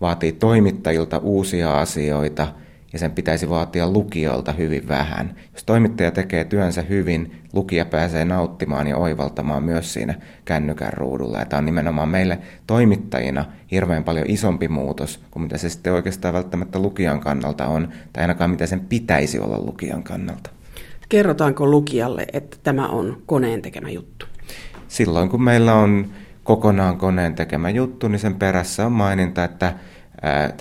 [0.00, 2.48] vaatii toimittajilta uusia asioita–
[2.92, 5.34] ja sen pitäisi vaatia lukijoilta hyvin vähän.
[5.52, 11.38] Jos toimittaja tekee työnsä hyvin, lukija pääsee nauttimaan ja oivaltamaan myös siinä kännykän ruudulla.
[11.38, 16.34] Ja tämä on nimenomaan meille toimittajina hirveän paljon isompi muutos kuin mitä se sitten oikeastaan
[16.34, 20.50] välttämättä lukijan kannalta on, tai ainakaan mitä sen pitäisi olla lukijan kannalta.
[21.08, 24.26] Kerrotaanko lukijalle, että tämä on koneen tekemä juttu?
[24.88, 26.06] Silloin kun meillä on
[26.44, 29.74] kokonaan koneen tekemä juttu, niin sen perässä on maininta, että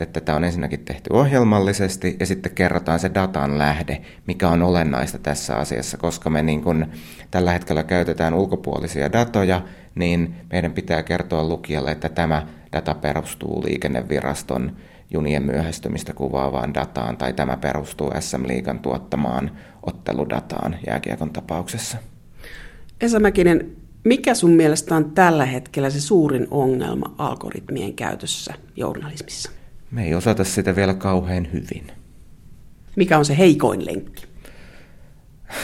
[0.01, 5.17] että tämä on ensinnäkin tehty ohjelmallisesti ja sitten kerrotaan se datan lähde, mikä on olennaista
[5.17, 6.85] tässä asiassa, koska me niin kun
[7.31, 9.61] tällä hetkellä käytetään ulkopuolisia datoja,
[9.95, 14.75] niin meidän pitää kertoa lukijalle, että tämä data perustuu liikenneviraston
[15.11, 19.51] junien myöhästymistä kuvaavaan dataan tai tämä perustuu SM Liigan tuottamaan
[19.83, 21.97] otteludataan jääkiekon tapauksessa.
[23.01, 23.71] Esa Mäkinen,
[24.07, 29.51] mikä sun mielestä on tällä hetkellä se suurin ongelma algoritmien käytössä journalismissa?
[29.91, 31.91] Me ei osata sitä vielä kauhean hyvin.
[32.95, 34.25] Mikä on se heikoin lenkki?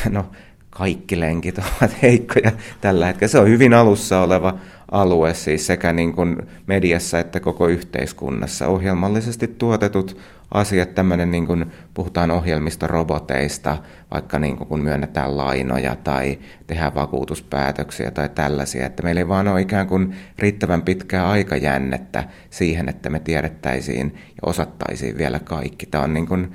[0.10, 0.26] No,
[0.70, 2.52] kaikki lenkit ovat heikkoja
[2.82, 3.32] tällä hetkellä.
[3.32, 4.58] Se on hyvin alussa oleva
[4.92, 8.68] alue siis sekä niin kuin mediassa että koko yhteiskunnassa.
[8.68, 10.18] Ohjelmallisesti tuotetut
[10.52, 13.78] asiat, tämmöinen niin kuin puhutaan ohjelmistoroboteista,
[14.14, 19.48] vaikka niin kuin kun myönnetään lainoja tai tehdään vakuutuspäätöksiä tai tällaisia, että meillä ei vaan
[19.48, 25.86] ole ikään kuin riittävän pitkää aikajännettä siihen, että me tiedettäisiin ja osattaisiin vielä kaikki.
[25.86, 26.52] Tämä on niin kuin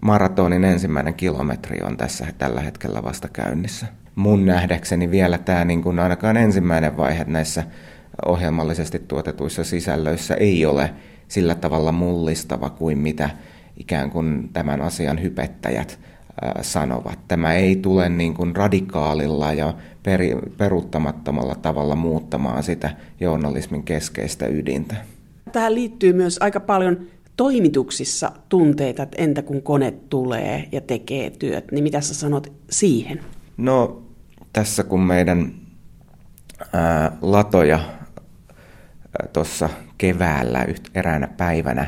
[0.00, 4.03] maratonin ensimmäinen kilometri on tässä tällä hetkellä vasta käynnissä.
[4.14, 7.64] Mun nähdäkseni vielä tämä niin kuin ainakaan ensimmäinen vaihe näissä
[8.26, 10.90] ohjelmallisesti tuotetuissa sisällöissä ei ole
[11.28, 13.30] sillä tavalla mullistava kuin mitä
[13.76, 15.98] ikään kuin tämän asian hypettäjät
[16.62, 17.18] sanovat.
[17.28, 24.96] Tämä ei tule niin kuin radikaalilla ja peri, peruuttamattomalla tavalla muuttamaan sitä journalismin keskeistä ydintä.
[25.52, 27.00] Tähän liittyy myös aika paljon
[27.36, 33.20] toimituksissa tunteita, että entä kun kone tulee ja tekee työt, niin mitä sä sanot siihen?
[33.56, 34.03] No
[34.54, 35.52] tässä kun meidän
[36.72, 37.80] ää, latoja
[39.32, 41.86] tuossa keväällä eräänä päivänä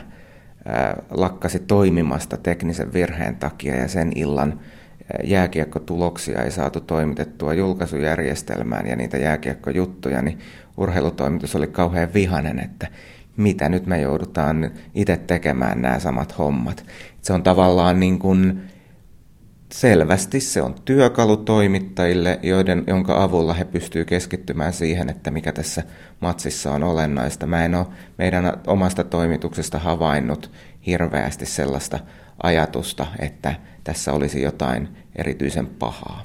[0.64, 4.60] ää, lakkasi toimimasta teknisen virheen takia ja sen illan
[5.24, 10.38] jääkiekkotuloksia ei saatu toimitettua julkaisujärjestelmään ja niitä jääkiekkojuttuja, niin
[10.76, 12.88] urheilutoimitus oli kauhean vihanen, että
[13.36, 16.84] mitä nyt me joudutaan itse tekemään nämä samat hommat.
[17.22, 18.62] Se on tavallaan niin kuin
[19.72, 25.82] selvästi se on työkalu toimittajille, joiden, jonka avulla he pystyvät keskittymään siihen, että mikä tässä
[26.20, 27.46] matsissa on olennaista.
[27.46, 27.86] Mä en ole
[28.18, 30.50] meidän omasta toimituksesta havainnut
[30.86, 31.98] hirveästi sellaista
[32.42, 36.22] ajatusta, että tässä olisi jotain erityisen pahaa.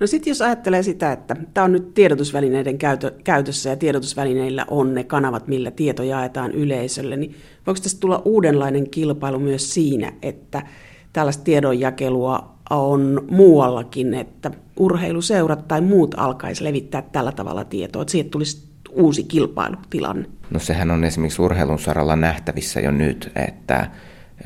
[0.00, 4.94] No sitten jos ajattelee sitä, että tämä on nyt tiedotusvälineiden käytö, käytössä ja tiedotusvälineillä on
[4.94, 7.36] ne kanavat, millä tieto jaetaan yleisölle, niin
[7.66, 10.62] voiko tästä tulla uudenlainen kilpailu myös siinä, että
[11.14, 18.30] tällaista tiedonjakelua on muuallakin, että urheiluseurat tai muut alkaisi levittää tällä tavalla tietoa, että siitä
[18.30, 20.28] tulisi uusi kilpailutilanne?
[20.50, 23.90] No sehän on esimerkiksi urheilun saralla nähtävissä jo nyt, että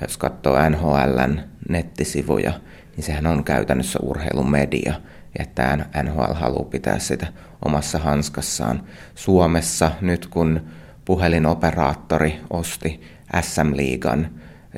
[0.02, 2.52] jos katsoo NHLn nettisivuja,
[2.96, 4.94] niin sehän on käytännössä urheilun media,
[5.38, 7.26] että NHL haluaa pitää sitä
[7.64, 8.82] omassa hanskassaan.
[9.14, 10.60] Suomessa nyt kun
[11.04, 13.00] puhelinoperaattori osti
[13.40, 14.30] SM-liigan,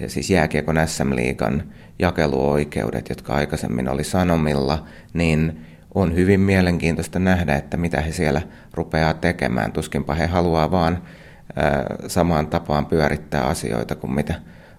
[0.07, 1.63] siis jääkiekon SM-liigan
[2.01, 4.85] jakeluoikeudet, jotka aikaisemmin oli Sanomilla,
[5.15, 8.43] niin on hyvin mielenkiintoista nähdä, että mitä he siellä
[8.75, 9.73] rupeaa tekemään.
[9.73, 11.03] Tuskinpa he haluaa vaan
[12.07, 14.35] samaan tapaan pyörittää asioita kuin mitä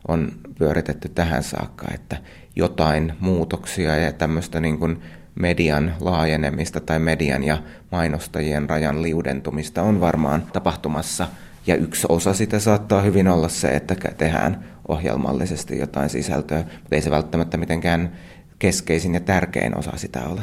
[0.08, 2.18] on pyöritetty tähän saakka, että
[2.56, 5.02] jotain muutoksia ja tämmöistä niin kuin
[5.36, 7.58] median laajenemista tai median ja
[7.92, 11.28] mainostajien rajan liudentumista on varmaan tapahtumassa.
[11.68, 17.02] Ja yksi osa sitä saattaa hyvin olla se, että tehdään ohjelmallisesti jotain sisältöä, mutta ei
[17.02, 18.18] se välttämättä mitenkään
[18.60, 20.42] keskeisin ja tärkein osa sitä ole.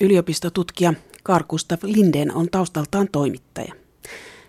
[0.00, 0.94] Yliopistotutkija
[1.24, 3.74] Carl Gustav Linden on taustaltaan toimittaja.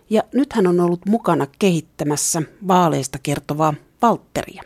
[0.10, 4.64] Ja nyt hän on ollut mukana kehittämässä vaaleista kertovaa Valtteria.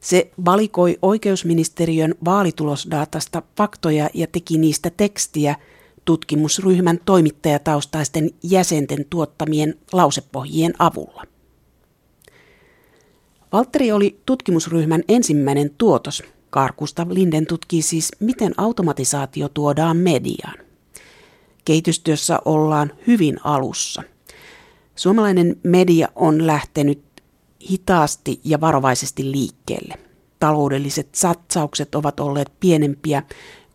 [0.00, 5.56] Se valikoi oikeusministeriön vaalitulosdatasta faktoja ja teki niistä tekstiä
[6.04, 11.24] tutkimusryhmän toimittajataustaisten jäsenten tuottamien lausepohjien avulla.
[13.54, 16.22] Valtteri oli tutkimusryhmän ensimmäinen tuotos.
[16.52, 20.54] Carl Gustav Linden tutkii siis, miten automatisaatio tuodaan mediaan.
[21.64, 24.02] Kehitystyössä ollaan hyvin alussa.
[24.96, 27.02] Suomalainen media on lähtenyt
[27.70, 29.94] hitaasti ja varovaisesti liikkeelle.
[30.40, 33.22] Taloudelliset satsaukset ovat olleet pienempiä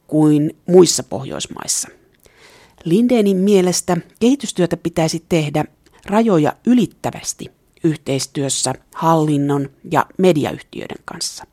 [0.08, 1.88] kuin muissa Pohjoismaissa.
[2.84, 5.66] Lindenin mielestä kehitystyötä pitäisi tehdä
[6.06, 11.46] rajoja ylittävästi yhteistyössä hallinnon ja mediayhtiöiden kanssa.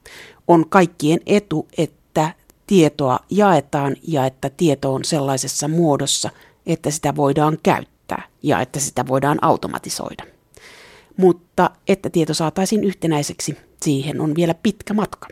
[0.48, 2.34] On kaikkien etu, että
[2.66, 6.30] tietoa jaetaan ja että tieto on sellaisessa muodossa,
[6.66, 10.36] että sitä voidaan käyttää ja että sitä voidaan automatisoida
[11.16, 15.28] mutta että tieto saataisiin yhtenäiseksi, siihen on vielä pitkä matka.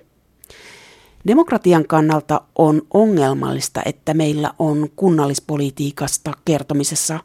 [1.26, 7.20] Demokratian kannalta on ongelmallista, että meillä on kunnallispolitiikasta kertomisessa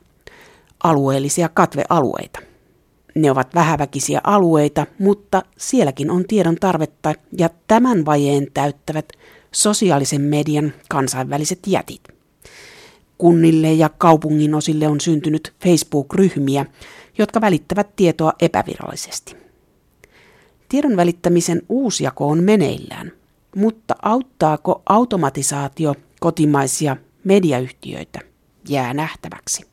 [0.84, 2.40] alueellisia katvealueita.
[3.20, 9.10] Ne ovat vähäväkisiä alueita, mutta sielläkin on tiedon tarvetta ja tämän vajeen täyttävät
[9.52, 12.02] sosiaalisen median kansainväliset jätit.
[13.18, 16.66] Kunnille ja kaupungin osille on syntynyt Facebook-ryhmiä,
[17.18, 19.36] jotka välittävät tietoa epävirallisesti.
[20.70, 23.12] Tiedon välittämisen uusjako on meneillään,
[23.56, 28.20] mutta auttaako automatisaatio kotimaisia mediayhtiöitä?
[28.70, 29.69] Jää nähtäväksi.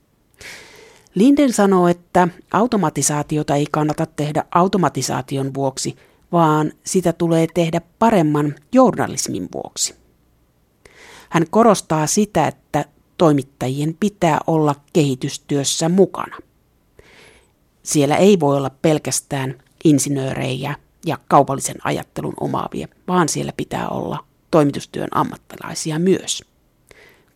[1.16, 5.96] Linden sanoo, että automatisaatiota ei kannata tehdä automatisaation vuoksi,
[6.32, 9.94] vaan sitä tulee tehdä paremman journalismin vuoksi.
[11.30, 12.84] Hän korostaa sitä, että
[13.18, 16.36] toimittajien pitää olla kehitystyössä mukana.
[17.82, 20.74] Siellä ei voi olla pelkästään insinöörejä
[21.06, 26.44] ja kaupallisen ajattelun omaavia, vaan siellä pitää olla toimitustyön ammattilaisia myös.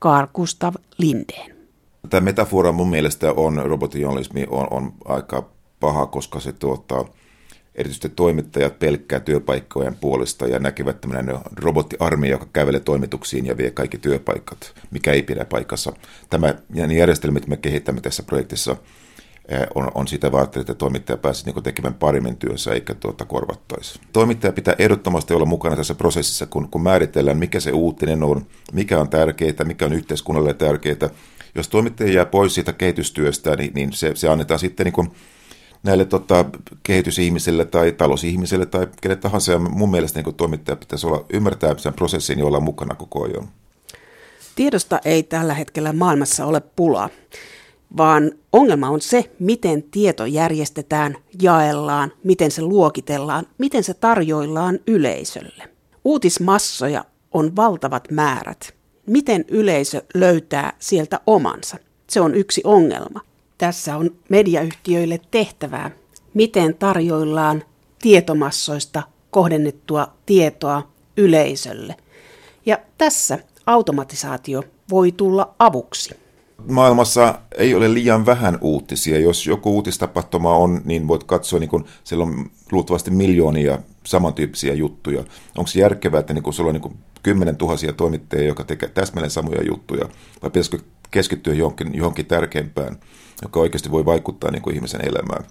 [0.00, 1.59] Carl Gustav Lindeen.
[2.10, 5.48] Tämä metafora mun mielestä on, robotijournalismi on, on aika
[5.80, 7.04] paha, koska se tuottaa
[7.74, 13.98] erityisesti toimittajat pelkkää työpaikkojen puolesta ja näkevät tämmöinen robottiarmeija, joka kävelee toimituksiin ja vie kaikki
[13.98, 15.92] työpaikat, mikä ei pidä paikassa.
[16.30, 18.76] Tämä ja ne järjestelmät, me kehittämme tässä projektissa,
[19.50, 24.00] Eh, on, on sitä varten, että toimittaja pääsisi niin tekemään paremmin työssä eikä tuota korvattaisi.
[24.12, 29.00] Toimittaja pitää ehdottomasti olla mukana tässä prosessissa, kun, kun määritellään, mikä se uutinen on, mikä
[29.00, 31.10] on tärkeää, mikä on yhteiskunnalle tärkeää.
[31.54, 35.10] Jos toimittaja jää pois siitä kehitystyöstä, niin, niin se, se annetaan sitten niin kuin
[35.82, 36.44] näille tota,
[36.82, 39.52] kehitysihmisille tai talousihmisille tai kelle tahansa.
[39.52, 43.48] Ja mun mielestä niin toimittaja pitäisi olla, ymmärtää sen prosessin ja olla mukana koko ajan.
[44.56, 47.08] Tiedosta ei tällä hetkellä maailmassa ole pulaa
[47.96, 55.68] vaan ongelma on se, miten tieto järjestetään, jaellaan, miten se luokitellaan, miten se tarjoillaan yleisölle.
[56.04, 58.74] Uutismassoja on valtavat määrät.
[59.06, 61.76] Miten yleisö löytää sieltä omansa?
[62.10, 63.20] Se on yksi ongelma.
[63.58, 65.90] Tässä on mediayhtiöille tehtävää,
[66.34, 67.62] miten tarjoillaan
[68.02, 71.96] tietomassoista kohdennettua tietoa yleisölle.
[72.66, 76.14] Ja tässä automatisaatio voi tulla avuksi.
[76.68, 79.18] Maailmassa ei ole liian vähän uutisia.
[79.18, 85.24] Jos joku uutistapahtuma on, niin voit katsoa, niin kun siellä on luultavasti miljoonia samantyyppisiä juttuja.
[85.56, 89.30] Onko se järkevää, että niin kun sulla on niin kymmenen tuhansia toimittajia, joka tekee täsmälleen
[89.30, 90.08] samoja juttuja,
[90.42, 90.78] vai pitäisikö
[91.10, 92.96] keskittyä johonkin, johonkin tärkeimpään,
[93.42, 95.44] joka oikeasti voi vaikuttaa niin kuin ihmisen elämään.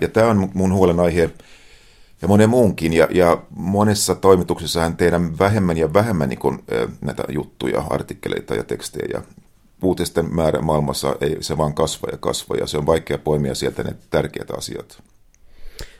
[0.00, 1.30] Ja tämä on mun huolenaihe
[2.22, 2.92] ja monen muunkin.
[2.92, 6.64] Ja, ja monessa toimituksessahan tehdään vähemmän ja vähemmän niin kuin,
[7.00, 9.22] näitä juttuja, artikkeleita ja tekstejä.
[9.82, 13.82] Uutisten määrä maailmassa ei se vaan kasva ja kasva ja se on vaikea poimia sieltä
[13.82, 15.02] ne tärkeät asiat.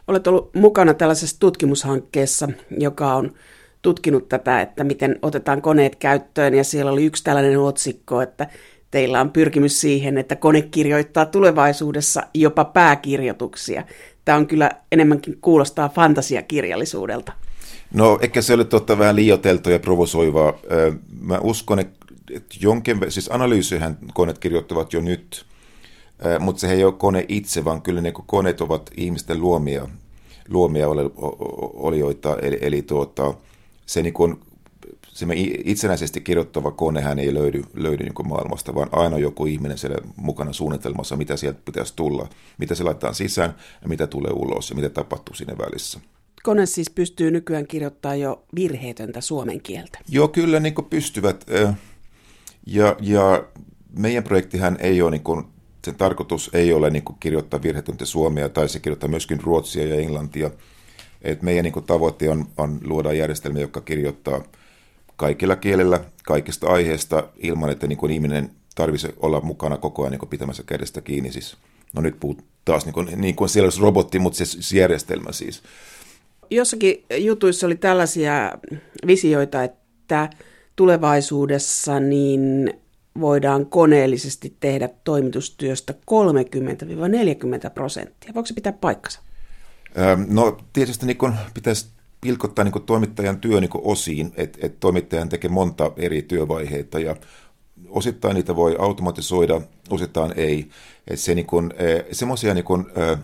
[0.08, 2.48] Olet ollut mukana tällaisessa tutkimushankkeessa,
[2.78, 3.32] joka on
[3.84, 8.46] tutkinut tätä, että miten otetaan koneet käyttöön ja siellä oli yksi tällainen otsikko, että
[8.90, 13.84] teillä on pyrkimys siihen, että kone kirjoittaa tulevaisuudessa jopa pääkirjoituksia.
[14.24, 17.32] Tämä on kyllä enemmänkin kuulostaa fantasiakirjallisuudelta.
[17.94, 20.52] No ehkä se oli totta vähän liioteltu ja provosoivaa.
[21.20, 22.06] Mä uskon, että
[22.60, 25.46] jonkin, siis analyysihän koneet kirjoittavat jo nyt,
[26.40, 29.88] mutta se ei ole kone itse, vaan kyllä ne koneet ovat ihmisten luomia,
[30.48, 30.88] luomia
[31.74, 33.34] olioita, eli, eli tuota,
[33.86, 34.40] se niin kuin
[35.14, 35.26] se
[35.64, 41.16] itsenäisesti kirjoittava konehän ei löydy, löydy niin maailmasta, vaan aina joku ihminen siellä mukana suunnitelmassa,
[41.16, 42.28] mitä sieltä pitäisi tulla,
[42.58, 46.00] mitä se laittaa sisään ja mitä tulee ulos ja mitä tapahtuu siinä välissä.
[46.42, 49.98] Kone siis pystyy nykyään kirjoittamaan jo virheetöntä suomen kieltä.
[50.08, 51.44] Joo, kyllä niin pystyvät.
[52.66, 53.44] Ja, ja
[53.98, 55.44] meidän projektihan ei ole, niin kuin,
[55.84, 60.50] sen tarkoitus ei ole niin kirjoittaa virheetöntä suomea, tai se kirjoittaa myöskin ruotsia ja englantia.
[61.24, 64.42] Et meidän niin tavoite on, on luoda järjestelmä, joka kirjoittaa–
[65.16, 70.62] kaikilla kielillä, kaikista aiheista, ilman että niin ihminen tarvitsisi olla mukana koko ajan niin pitämässä
[70.66, 71.32] kädestä kiinni.
[71.32, 71.56] Siis,
[71.92, 75.32] no nyt puhut taas niin kuin, niin kuin siellä olisi robotti, mutta se, se järjestelmä
[75.32, 75.62] siis.
[76.50, 78.52] Jossakin jutuissa oli tällaisia
[79.06, 80.30] visioita, että
[80.76, 82.74] tulevaisuudessa niin
[83.20, 85.94] voidaan koneellisesti tehdä toimitustyöstä
[87.66, 88.34] 30-40 prosenttia.
[88.34, 89.20] Voiko se pitää paikkansa?
[90.28, 91.18] No tietysti niin
[91.54, 91.86] pitäisi
[92.20, 97.16] pilkottaa niin toimittajan työ niin osiin, että et toimittajan tekee monta eri työvaiheita ja
[97.88, 100.68] osittain niitä voi automatisoida, osittain ei.
[101.08, 103.16] Et se niin kuin, e, semmoisia niin kuin, e,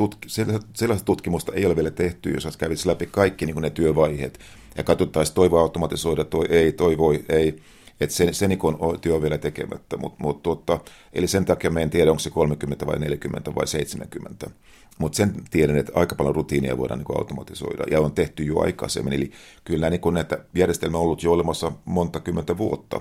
[0.00, 0.28] tutk-
[0.74, 4.38] sellaista tutkimusta ei ole vielä tehty, jos kävisi läpi kaikki niin ne työvaiheet
[4.76, 7.62] ja katsottaisiin, toi voi automatisoida, toi ei, toi voi, ei.
[8.00, 10.80] Että se, se niin on työ vielä tekemättä, mut, mut, tuota,
[11.12, 14.50] eli sen takia me en tiedä, onko se 30 vai 40 vai 70.
[14.98, 19.12] Mutta sen tiedän, että aika paljon rutiinia voidaan niin automatisoida ja on tehty jo aikaisemmin.
[19.12, 19.32] Eli
[19.64, 23.00] kyllä niin näitä järjestelmiä on ollut jo olemassa monta kymmentä vuotta.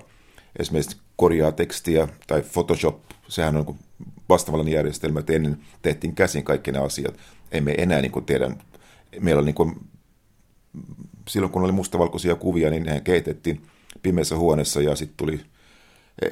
[0.60, 3.80] Esimerkiksi korjaa tekstiä tai Photoshop, sehän on niin
[4.30, 7.16] vastaavallinen järjestelmä, että ennen tehtiin käsin kaikki nämä asiat.
[7.52, 8.52] Emme enää niin kuin tiedä,
[9.20, 9.76] meillä on niin kuin,
[11.28, 13.62] silloin kun oli mustavalkoisia kuvia, niin ne keitettiin
[14.02, 15.40] pimeässä huoneessa ja sitten tuli,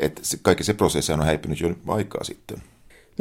[0.02, 2.64] että kaikki se prosessi on häipynyt jo aikaa sitten.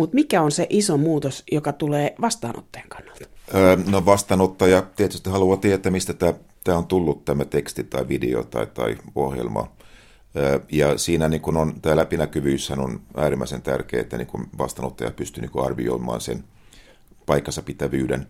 [0.00, 3.24] Mutta mikä on se iso muutos, joka tulee vastaanottajan kannalta?
[3.54, 6.14] Öö, no vastaanottaja tietysti haluaa tietää, mistä
[6.64, 9.72] tämä on tullut, tämä teksti tai video tai, tai ohjelma.
[10.36, 15.10] Öö, ja siinä niin kun on, tämä läpinäkyvyys on äärimmäisen tärkeää, että niin kun vastaanottaja
[15.10, 16.44] pystyy niin kun arvioimaan sen
[17.26, 18.26] paikkansa pitävyyden.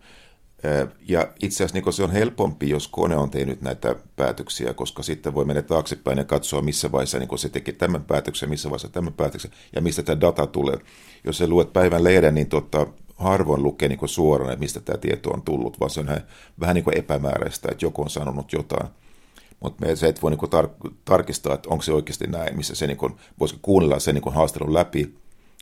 [1.07, 5.35] Ja itse asiassa niin se on helpompi, jos kone on tehnyt näitä päätöksiä, koska sitten
[5.35, 9.13] voi mennä taaksepäin ja katsoa, missä vaiheessa niin se teki tämän päätöksen, missä vaiheessa tämän
[9.13, 10.77] päätöksen ja mistä tämä data tulee.
[11.23, 15.29] Jos se luet päivän lehden, niin tota, harvoin lukee niin suoraan, että mistä tämä tieto
[15.29, 16.21] on tullut, vaan se on
[16.59, 18.87] vähän niin epämääräistä, että joku on sanonut jotain.
[19.59, 22.97] Mutta se et voi niin tar- tarkistaa, että onko se oikeasti näin, missä se niin
[22.97, 25.15] kuin, voisiko kuunnella sen niin haastelun läpi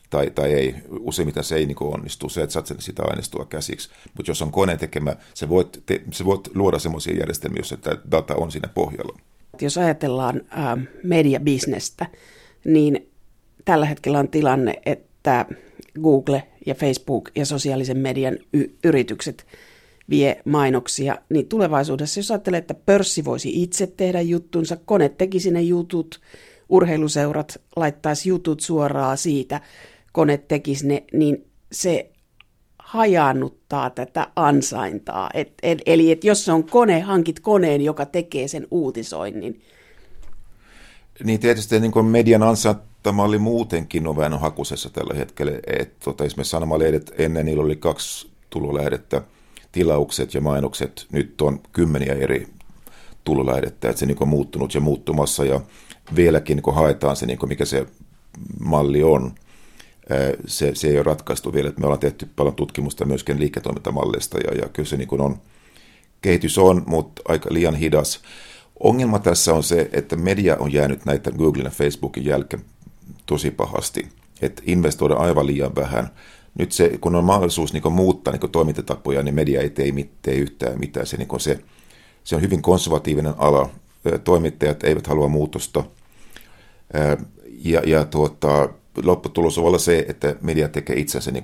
[0.09, 0.75] tai, tai ei.
[0.99, 3.89] Useimmiten se ei niin onnistu, se, että saat sitä aineistua käsiksi.
[4.17, 8.01] Mutta jos on koneen tekemä, se voit, te, se voit luoda sellaisia järjestelmiä, joissa tämä
[8.11, 9.19] data on siinä pohjalla.
[9.61, 12.05] Jos ajatellaan äh, mediabisnestä,
[12.65, 13.09] niin
[13.65, 15.45] tällä hetkellä on tilanne, että
[16.01, 19.47] Google ja Facebook ja sosiaalisen median y- yritykset
[20.09, 25.61] vie mainoksia, niin tulevaisuudessa, jos ajattelee, että pörssi voisi itse tehdä juttunsa, kone tekisi ne
[25.61, 26.21] jutut,
[26.69, 29.61] urheiluseurat laittaisi jutut suoraan siitä,
[30.11, 32.11] kone tekisi ne, niin se
[32.79, 35.29] hajannuttaa tätä ansaintaa.
[35.33, 39.61] Et, et, eli et jos se on kone, hankit koneen, joka tekee sen uutisoinnin.
[41.23, 45.51] Niin tietysti niin kuin median ansaintamalli muutenkin on vähän hakusessa tällä hetkellä.
[45.79, 49.21] Et, tota, esimerkiksi sanomalehdet ennen niillä oli kaksi tulolähdettä,
[49.71, 51.07] tilaukset ja mainokset.
[51.11, 52.47] Nyt on kymmeniä eri
[53.23, 55.61] tulolähdettä, että se niin on muuttunut ja muuttumassa ja
[56.15, 57.85] vieläkin niin haetaan se, niin mikä se
[58.59, 59.35] malli on.
[60.45, 61.73] Se, se ei ole ratkaistu vielä.
[61.79, 65.41] Me ollaan tehty paljon tutkimusta myöskin liiketoimintamallista ja, ja kyllä se niin kuin on,
[66.21, 68.21] kehitys on, mutta aika liian hidas.
[68.79, 72.65] Ongelma tässä on se, että media on jäänyt näitä Googlen ja Facebookin jälkeen
[73.25, 74.07] tosi pahasti,
[74.41, 76.09] että investoida aivan liian vähän.
[76.57, 80.79] Nyt se, kun on mahdollisuus niin muuttaa niin toimintatapoja, niin media ei tee, tee yhtään
[80.79, 81.05] mitään.
[81.05, 81.59] Se, niin se,
[82.23, 83.69] se on hyvin konservatiivinen ala.
[84.23, 85.83] Toimittajat eivät halua muutosta.
[87.63, 88.69] Ja, ja tuota,
[89.03, 91.43] lopputulos on olla se, että media tekee itsensä niin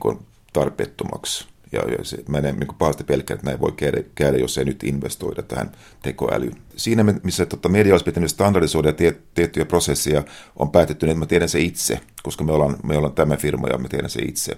[0.53, 1.47] tarpeettomaksi.
[1.71, 4.65] Ja, ja se, mä en niin pahasti pelkää, että näin voi käydä, käydä, jos ei
[4.65, 6.55] nyt investoida tähän tekoälyyn.
[6.75, 10.23] Siinä, missä tota, media olisi pitänyt standardisoida tie, tiettyjä prosesseja,
[10.55, 13.77] on päätetty, että mä tiedän se itse, koska me ollaan, me ollaan tämä firma ja
[13.77, 14.57] me tiedän se itse.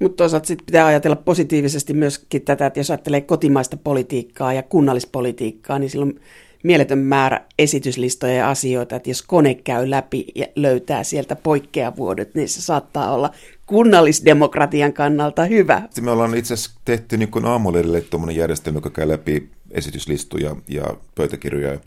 [0.00, 5.78] Mutta toisaalta sit pitää ajatella positiivisesti myöskin tätä, että jos ajattelee kotimaista politiikkaa ja kunnallispolitiikkaa,
[5.78, 6.20] niin silloin
[6.62, 12.48] mieletön määrä esityslistoja ja asioita, että jos kone käy läpi ja löytää sieltä poikkeavuodet, niin
[12.48, 13.30] se saattaa olla
[13.66, 15.82] kunnallisdemokratian kannalta hyvä.
[16.00, 20.84] Me ollaan itse asiassa tehty niin aamulehdelle tuommoinen järjestelmä, joka käy läpi esityslistoja ja
[21.14, 21.78] pöytäkirjoja.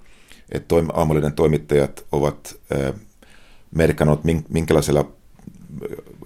[0.52, 2.94] Että toim, aamulehden toimittajat ovat äh,
[3.76, 5.12] merkannut, minkälaisella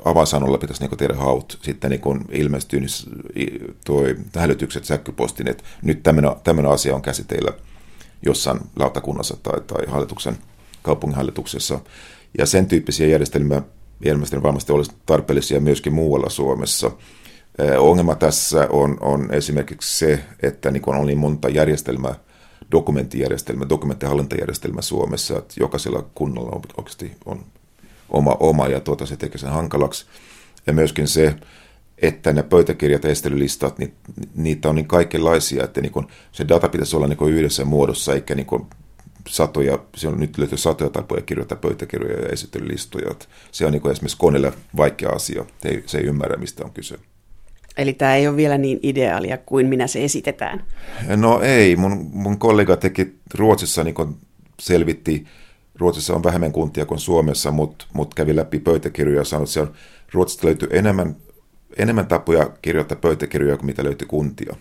[0.05, 1.59] avainsanolla pitäisi niin tehdä haut.
[1.61, 6.03] Sitten niin ilmestyy niin toi hälytykset sähköpostin, että nyt
[6.43, 7.51] tämmöinen asia on käsiteillä
[8.25, 10.37] jossain lautakunnassa tai, tai hallituksen
[10.81, 11.79] kaupunginhallituksessa.
[12.37, 13.61] Ja sen tyyppisiä järjestelmiä
[14.05, 16.91] järjestelmiä varmasti olisi tarpeellisia myöskin muualla Suomessa.
[17.79, 22.15] Ongelma tässä on, on esimerkiksi se, että niin on niin monta järjestelmää,
[22.71, 27.45] dokumenttijärjestelmä, dokumenttihallintajärjestelmä Suomessa, että jokaisella kunnalla on, oikeasti on
[28.09, 30.05] oma, oma ja tuota, se tekee sen hankalaksi.
[30.67, 31.35] Ja myöskin se,
[32.01, 33.93] että ne pöytäkirjat ja estelylistat, niin,
[34.35, 38.35] niitä on niin kaikenlaisia, että niin kun, se data pitäisi olla niin yhdessä muodossa, eikä
[38.35, 38.67] niin kun
[39.27, 43.15] satoja, se on nyt löytyy satoja tapoja kirjoittaa pöytäkirjoja ja esittelylistoja.
[43.51, 46.95] Se on niin esimerkiksi koneelle vaikea asia, se ei, se ei ymmärrä, mistä on kyse.
[47.77, 50.63] Eli tämä ei ole vielä niin ideaalia kuin minä se esitetään.
[51.15, 54.17] No ei, mun, mun kollega teki Ruotsissa, niin kun
[54.59, 55.25] selvitti,
[55.75, 59.73] Ruotsissa on vähemmän kuntia kuin Suomessa, mutta mut kävi läpi pöytäkirjoja ja sanoi, että on,
[60.13, 61.15] Ruotsista löytyy enemmän
[61.77, 64.55] enemmän tapoja kirjoittaa pöytäkirjoja kuin mitä löytyy kuntia.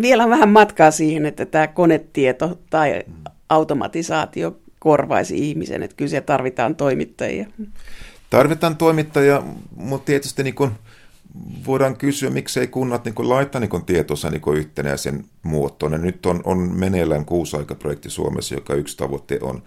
[0.00, 3.02] Vielä on vähän matkaa siihen, että tämä konetieto tai
[3.48, 7.46] automatisaatio korvaisi ihmisen, että kyllä siellä tarvitaan toimittajia.
[8.30, 9.42] Tarvitaan toimittajia,
[9.76, 10.72] mutta tietysti niin kun
[11.66, 15.92] voidaan kysyä, miksei kunnat niin laittaa niin tietonsa niin yhtenäisen muotoon.
[15.92, 19.62] Ja nyt on, on meneillään kuusi-aikaprojekti Suomessa, joka yksi tavoite on,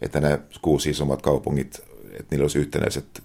[0.00, 3.22] että nämä kuusi isommat kaupungit, että niillä olisi yhtenäiset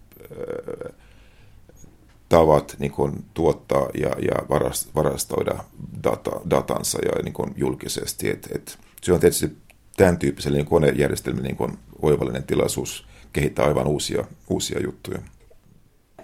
[2.29, 4.59] tavat niin kuin, tuottaa ja, ja
[4.95, 5.63] varastoida
[6.03, 8.29] data, datansa ja niin kuin, julkisesti.
[8.29, 9.51] Et, et, se on tietysti
[9.97, 15.19] tämän tyyppiselle niin konejärjestelmille niin oivallinen tilaisuus kehittää aivan uusia, uusia juttuja.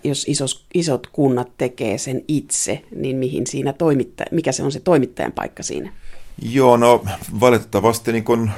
[0.04, 4.80] Jos isos, isot kunnat tekee sen itse, niin mihin siinä toimitta, mikä se on se
[4.80, 5.94] toimittajan paikka siinä?
[6.42, 7.06] Joo, no
[7.40, 8.52] valitettavasti niin kun,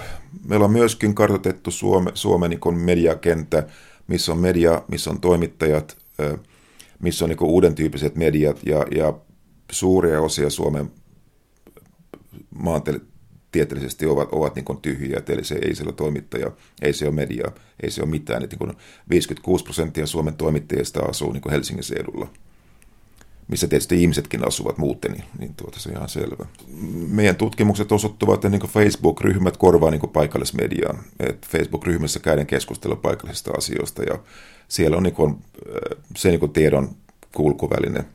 [0.47, 3.63] meillä on myöskin kartoitettu Suome, Suomen niin mediakenttä,
[4.07, 5.97] missä on media, missä on toimittajat,
[6.99, 9.13] missä on niin uuden tyyppiset mediat ja, ja
[9.71, 10.91] suuria osia Suomen
[12.59, 17.51] maantieteellisesti ovat, ovat niin tyhjiä, eli se ei siellä toimittaja, ei se ole media,
[17.83, 18.41] ei se ole mitään.
[18.41, 18.75] Niin
[19.09, 22.27] 56 prosenttia Suomen toimittajista asuu niin Helsingin seudulla,
[23.47, 26.45] missä tietysti ihmisetkin asuvat muuten, niin, niin tuota, se on ihan selvä.
[27.07, 31.03] Meidän tutkimukset osoittavat, että niin Facebook-ryhmät korvaa niin paikallismediaan.
[31.19, 34.19] Et Facebook-ryhmässä käydään keskustella paikallisista asioista ja
[34.67, 35.37] siellä on niin kuin,
[36.17, 36.89] se niin kuin tiedon
[37.35, 38.05] kulkuväline,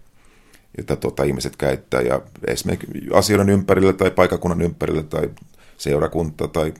[0.78, 2.00] jota tuota, ihmiset käyttää.
[2.00, 5.30] Ja esimerkiksi asioiden ympärillä tai paikakunnan ympärillä tai
[5.76, 6.74] seurakunta tai,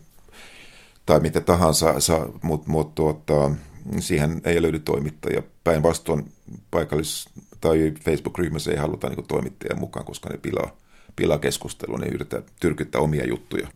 [1.07, 1.95] tai mitä tahansa,
[2.43, 3.51] mutta mut, tuota,
[3.99, 5.43] siihen ei löydy toimittajia.
[5.65, 6.33] Päinvastoin
[6.71, 7.29] paikallis-
[7.61, 10.77] tai Facebook-ryhmässä ei haluta niin toimittajia mukaan, koska ne pilaa,
[11.17, 13.69] pilaa keskustelua, ne yrittää tyrkyttää omia juttuja.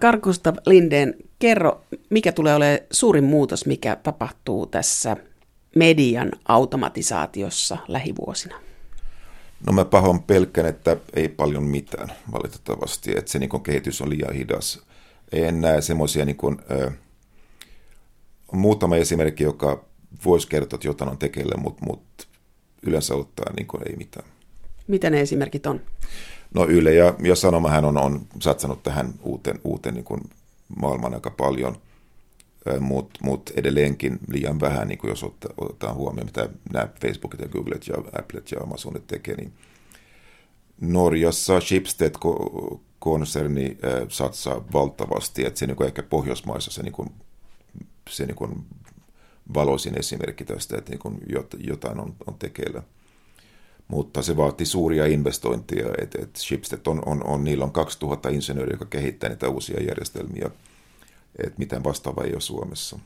[0.00, 5.16] Karkusta Lindeen, kerro, mikä tulee olemaan suurin muutos, mikä tapahtuu tässä
[5.76, 8.56] median automatisaatiossa lähivuosina?
[9.66, 14.34] No mä pahoin pelkän, että ei paljon mitään valitettavasti, että se niin kehitys on liian
[14.34, 14.82] hidas.
[15.32, 16.36] En näe semmoisia, niin
[16.86, 16.94] äh,
[18.52, 19.84] muutama esimerkki, joka
[20.24, 22.26] voisi kertoa, että jotain on tekeillä, mutta, mutta
[22.82, 24.26] yleensä ottaen niin ei mitään.
[24.86, 25.80] Mitä ne esimerkit on?
[26.56, 30.20] No Yle ja, ja Sanomahan on, on satsannut tähän uuteen, uuteen niin kuin
[30.80, 31.76] maailman aika paljon,
[32.80, 37.48] mutta mut edelleenkin liian vähän, niin kuin jos ottaa, otetaan huomioon, mitä nämä Facebookit ja
[37.48, 39.52] Googlet ja Applet ja Amazonit tekee, niin
[40.80, 43.78] Norjassa Schibsted-konserni
[44.08, 47.10] satsaa valtavasti, että se niin kuin ehkä Pohjoismaissa se, niin kuin,
[48.10, 48.64] se niin kuin
[49.54, 51.18] valoisin esimerkki tästä, että niin kuin
[51.58, 52.82] jotain on, on tekeillä.
[53.88, 58.72] Mutta se vaati suuria investointeja, että, että Shipstead on, on, on, niillä on 2000 insinööriä,
[58.72, 60.50] jotka kehittää niitä uusia järjestelmiä,
[61.44, 62.98] että mitään vastaavaa ei ole Suomessa.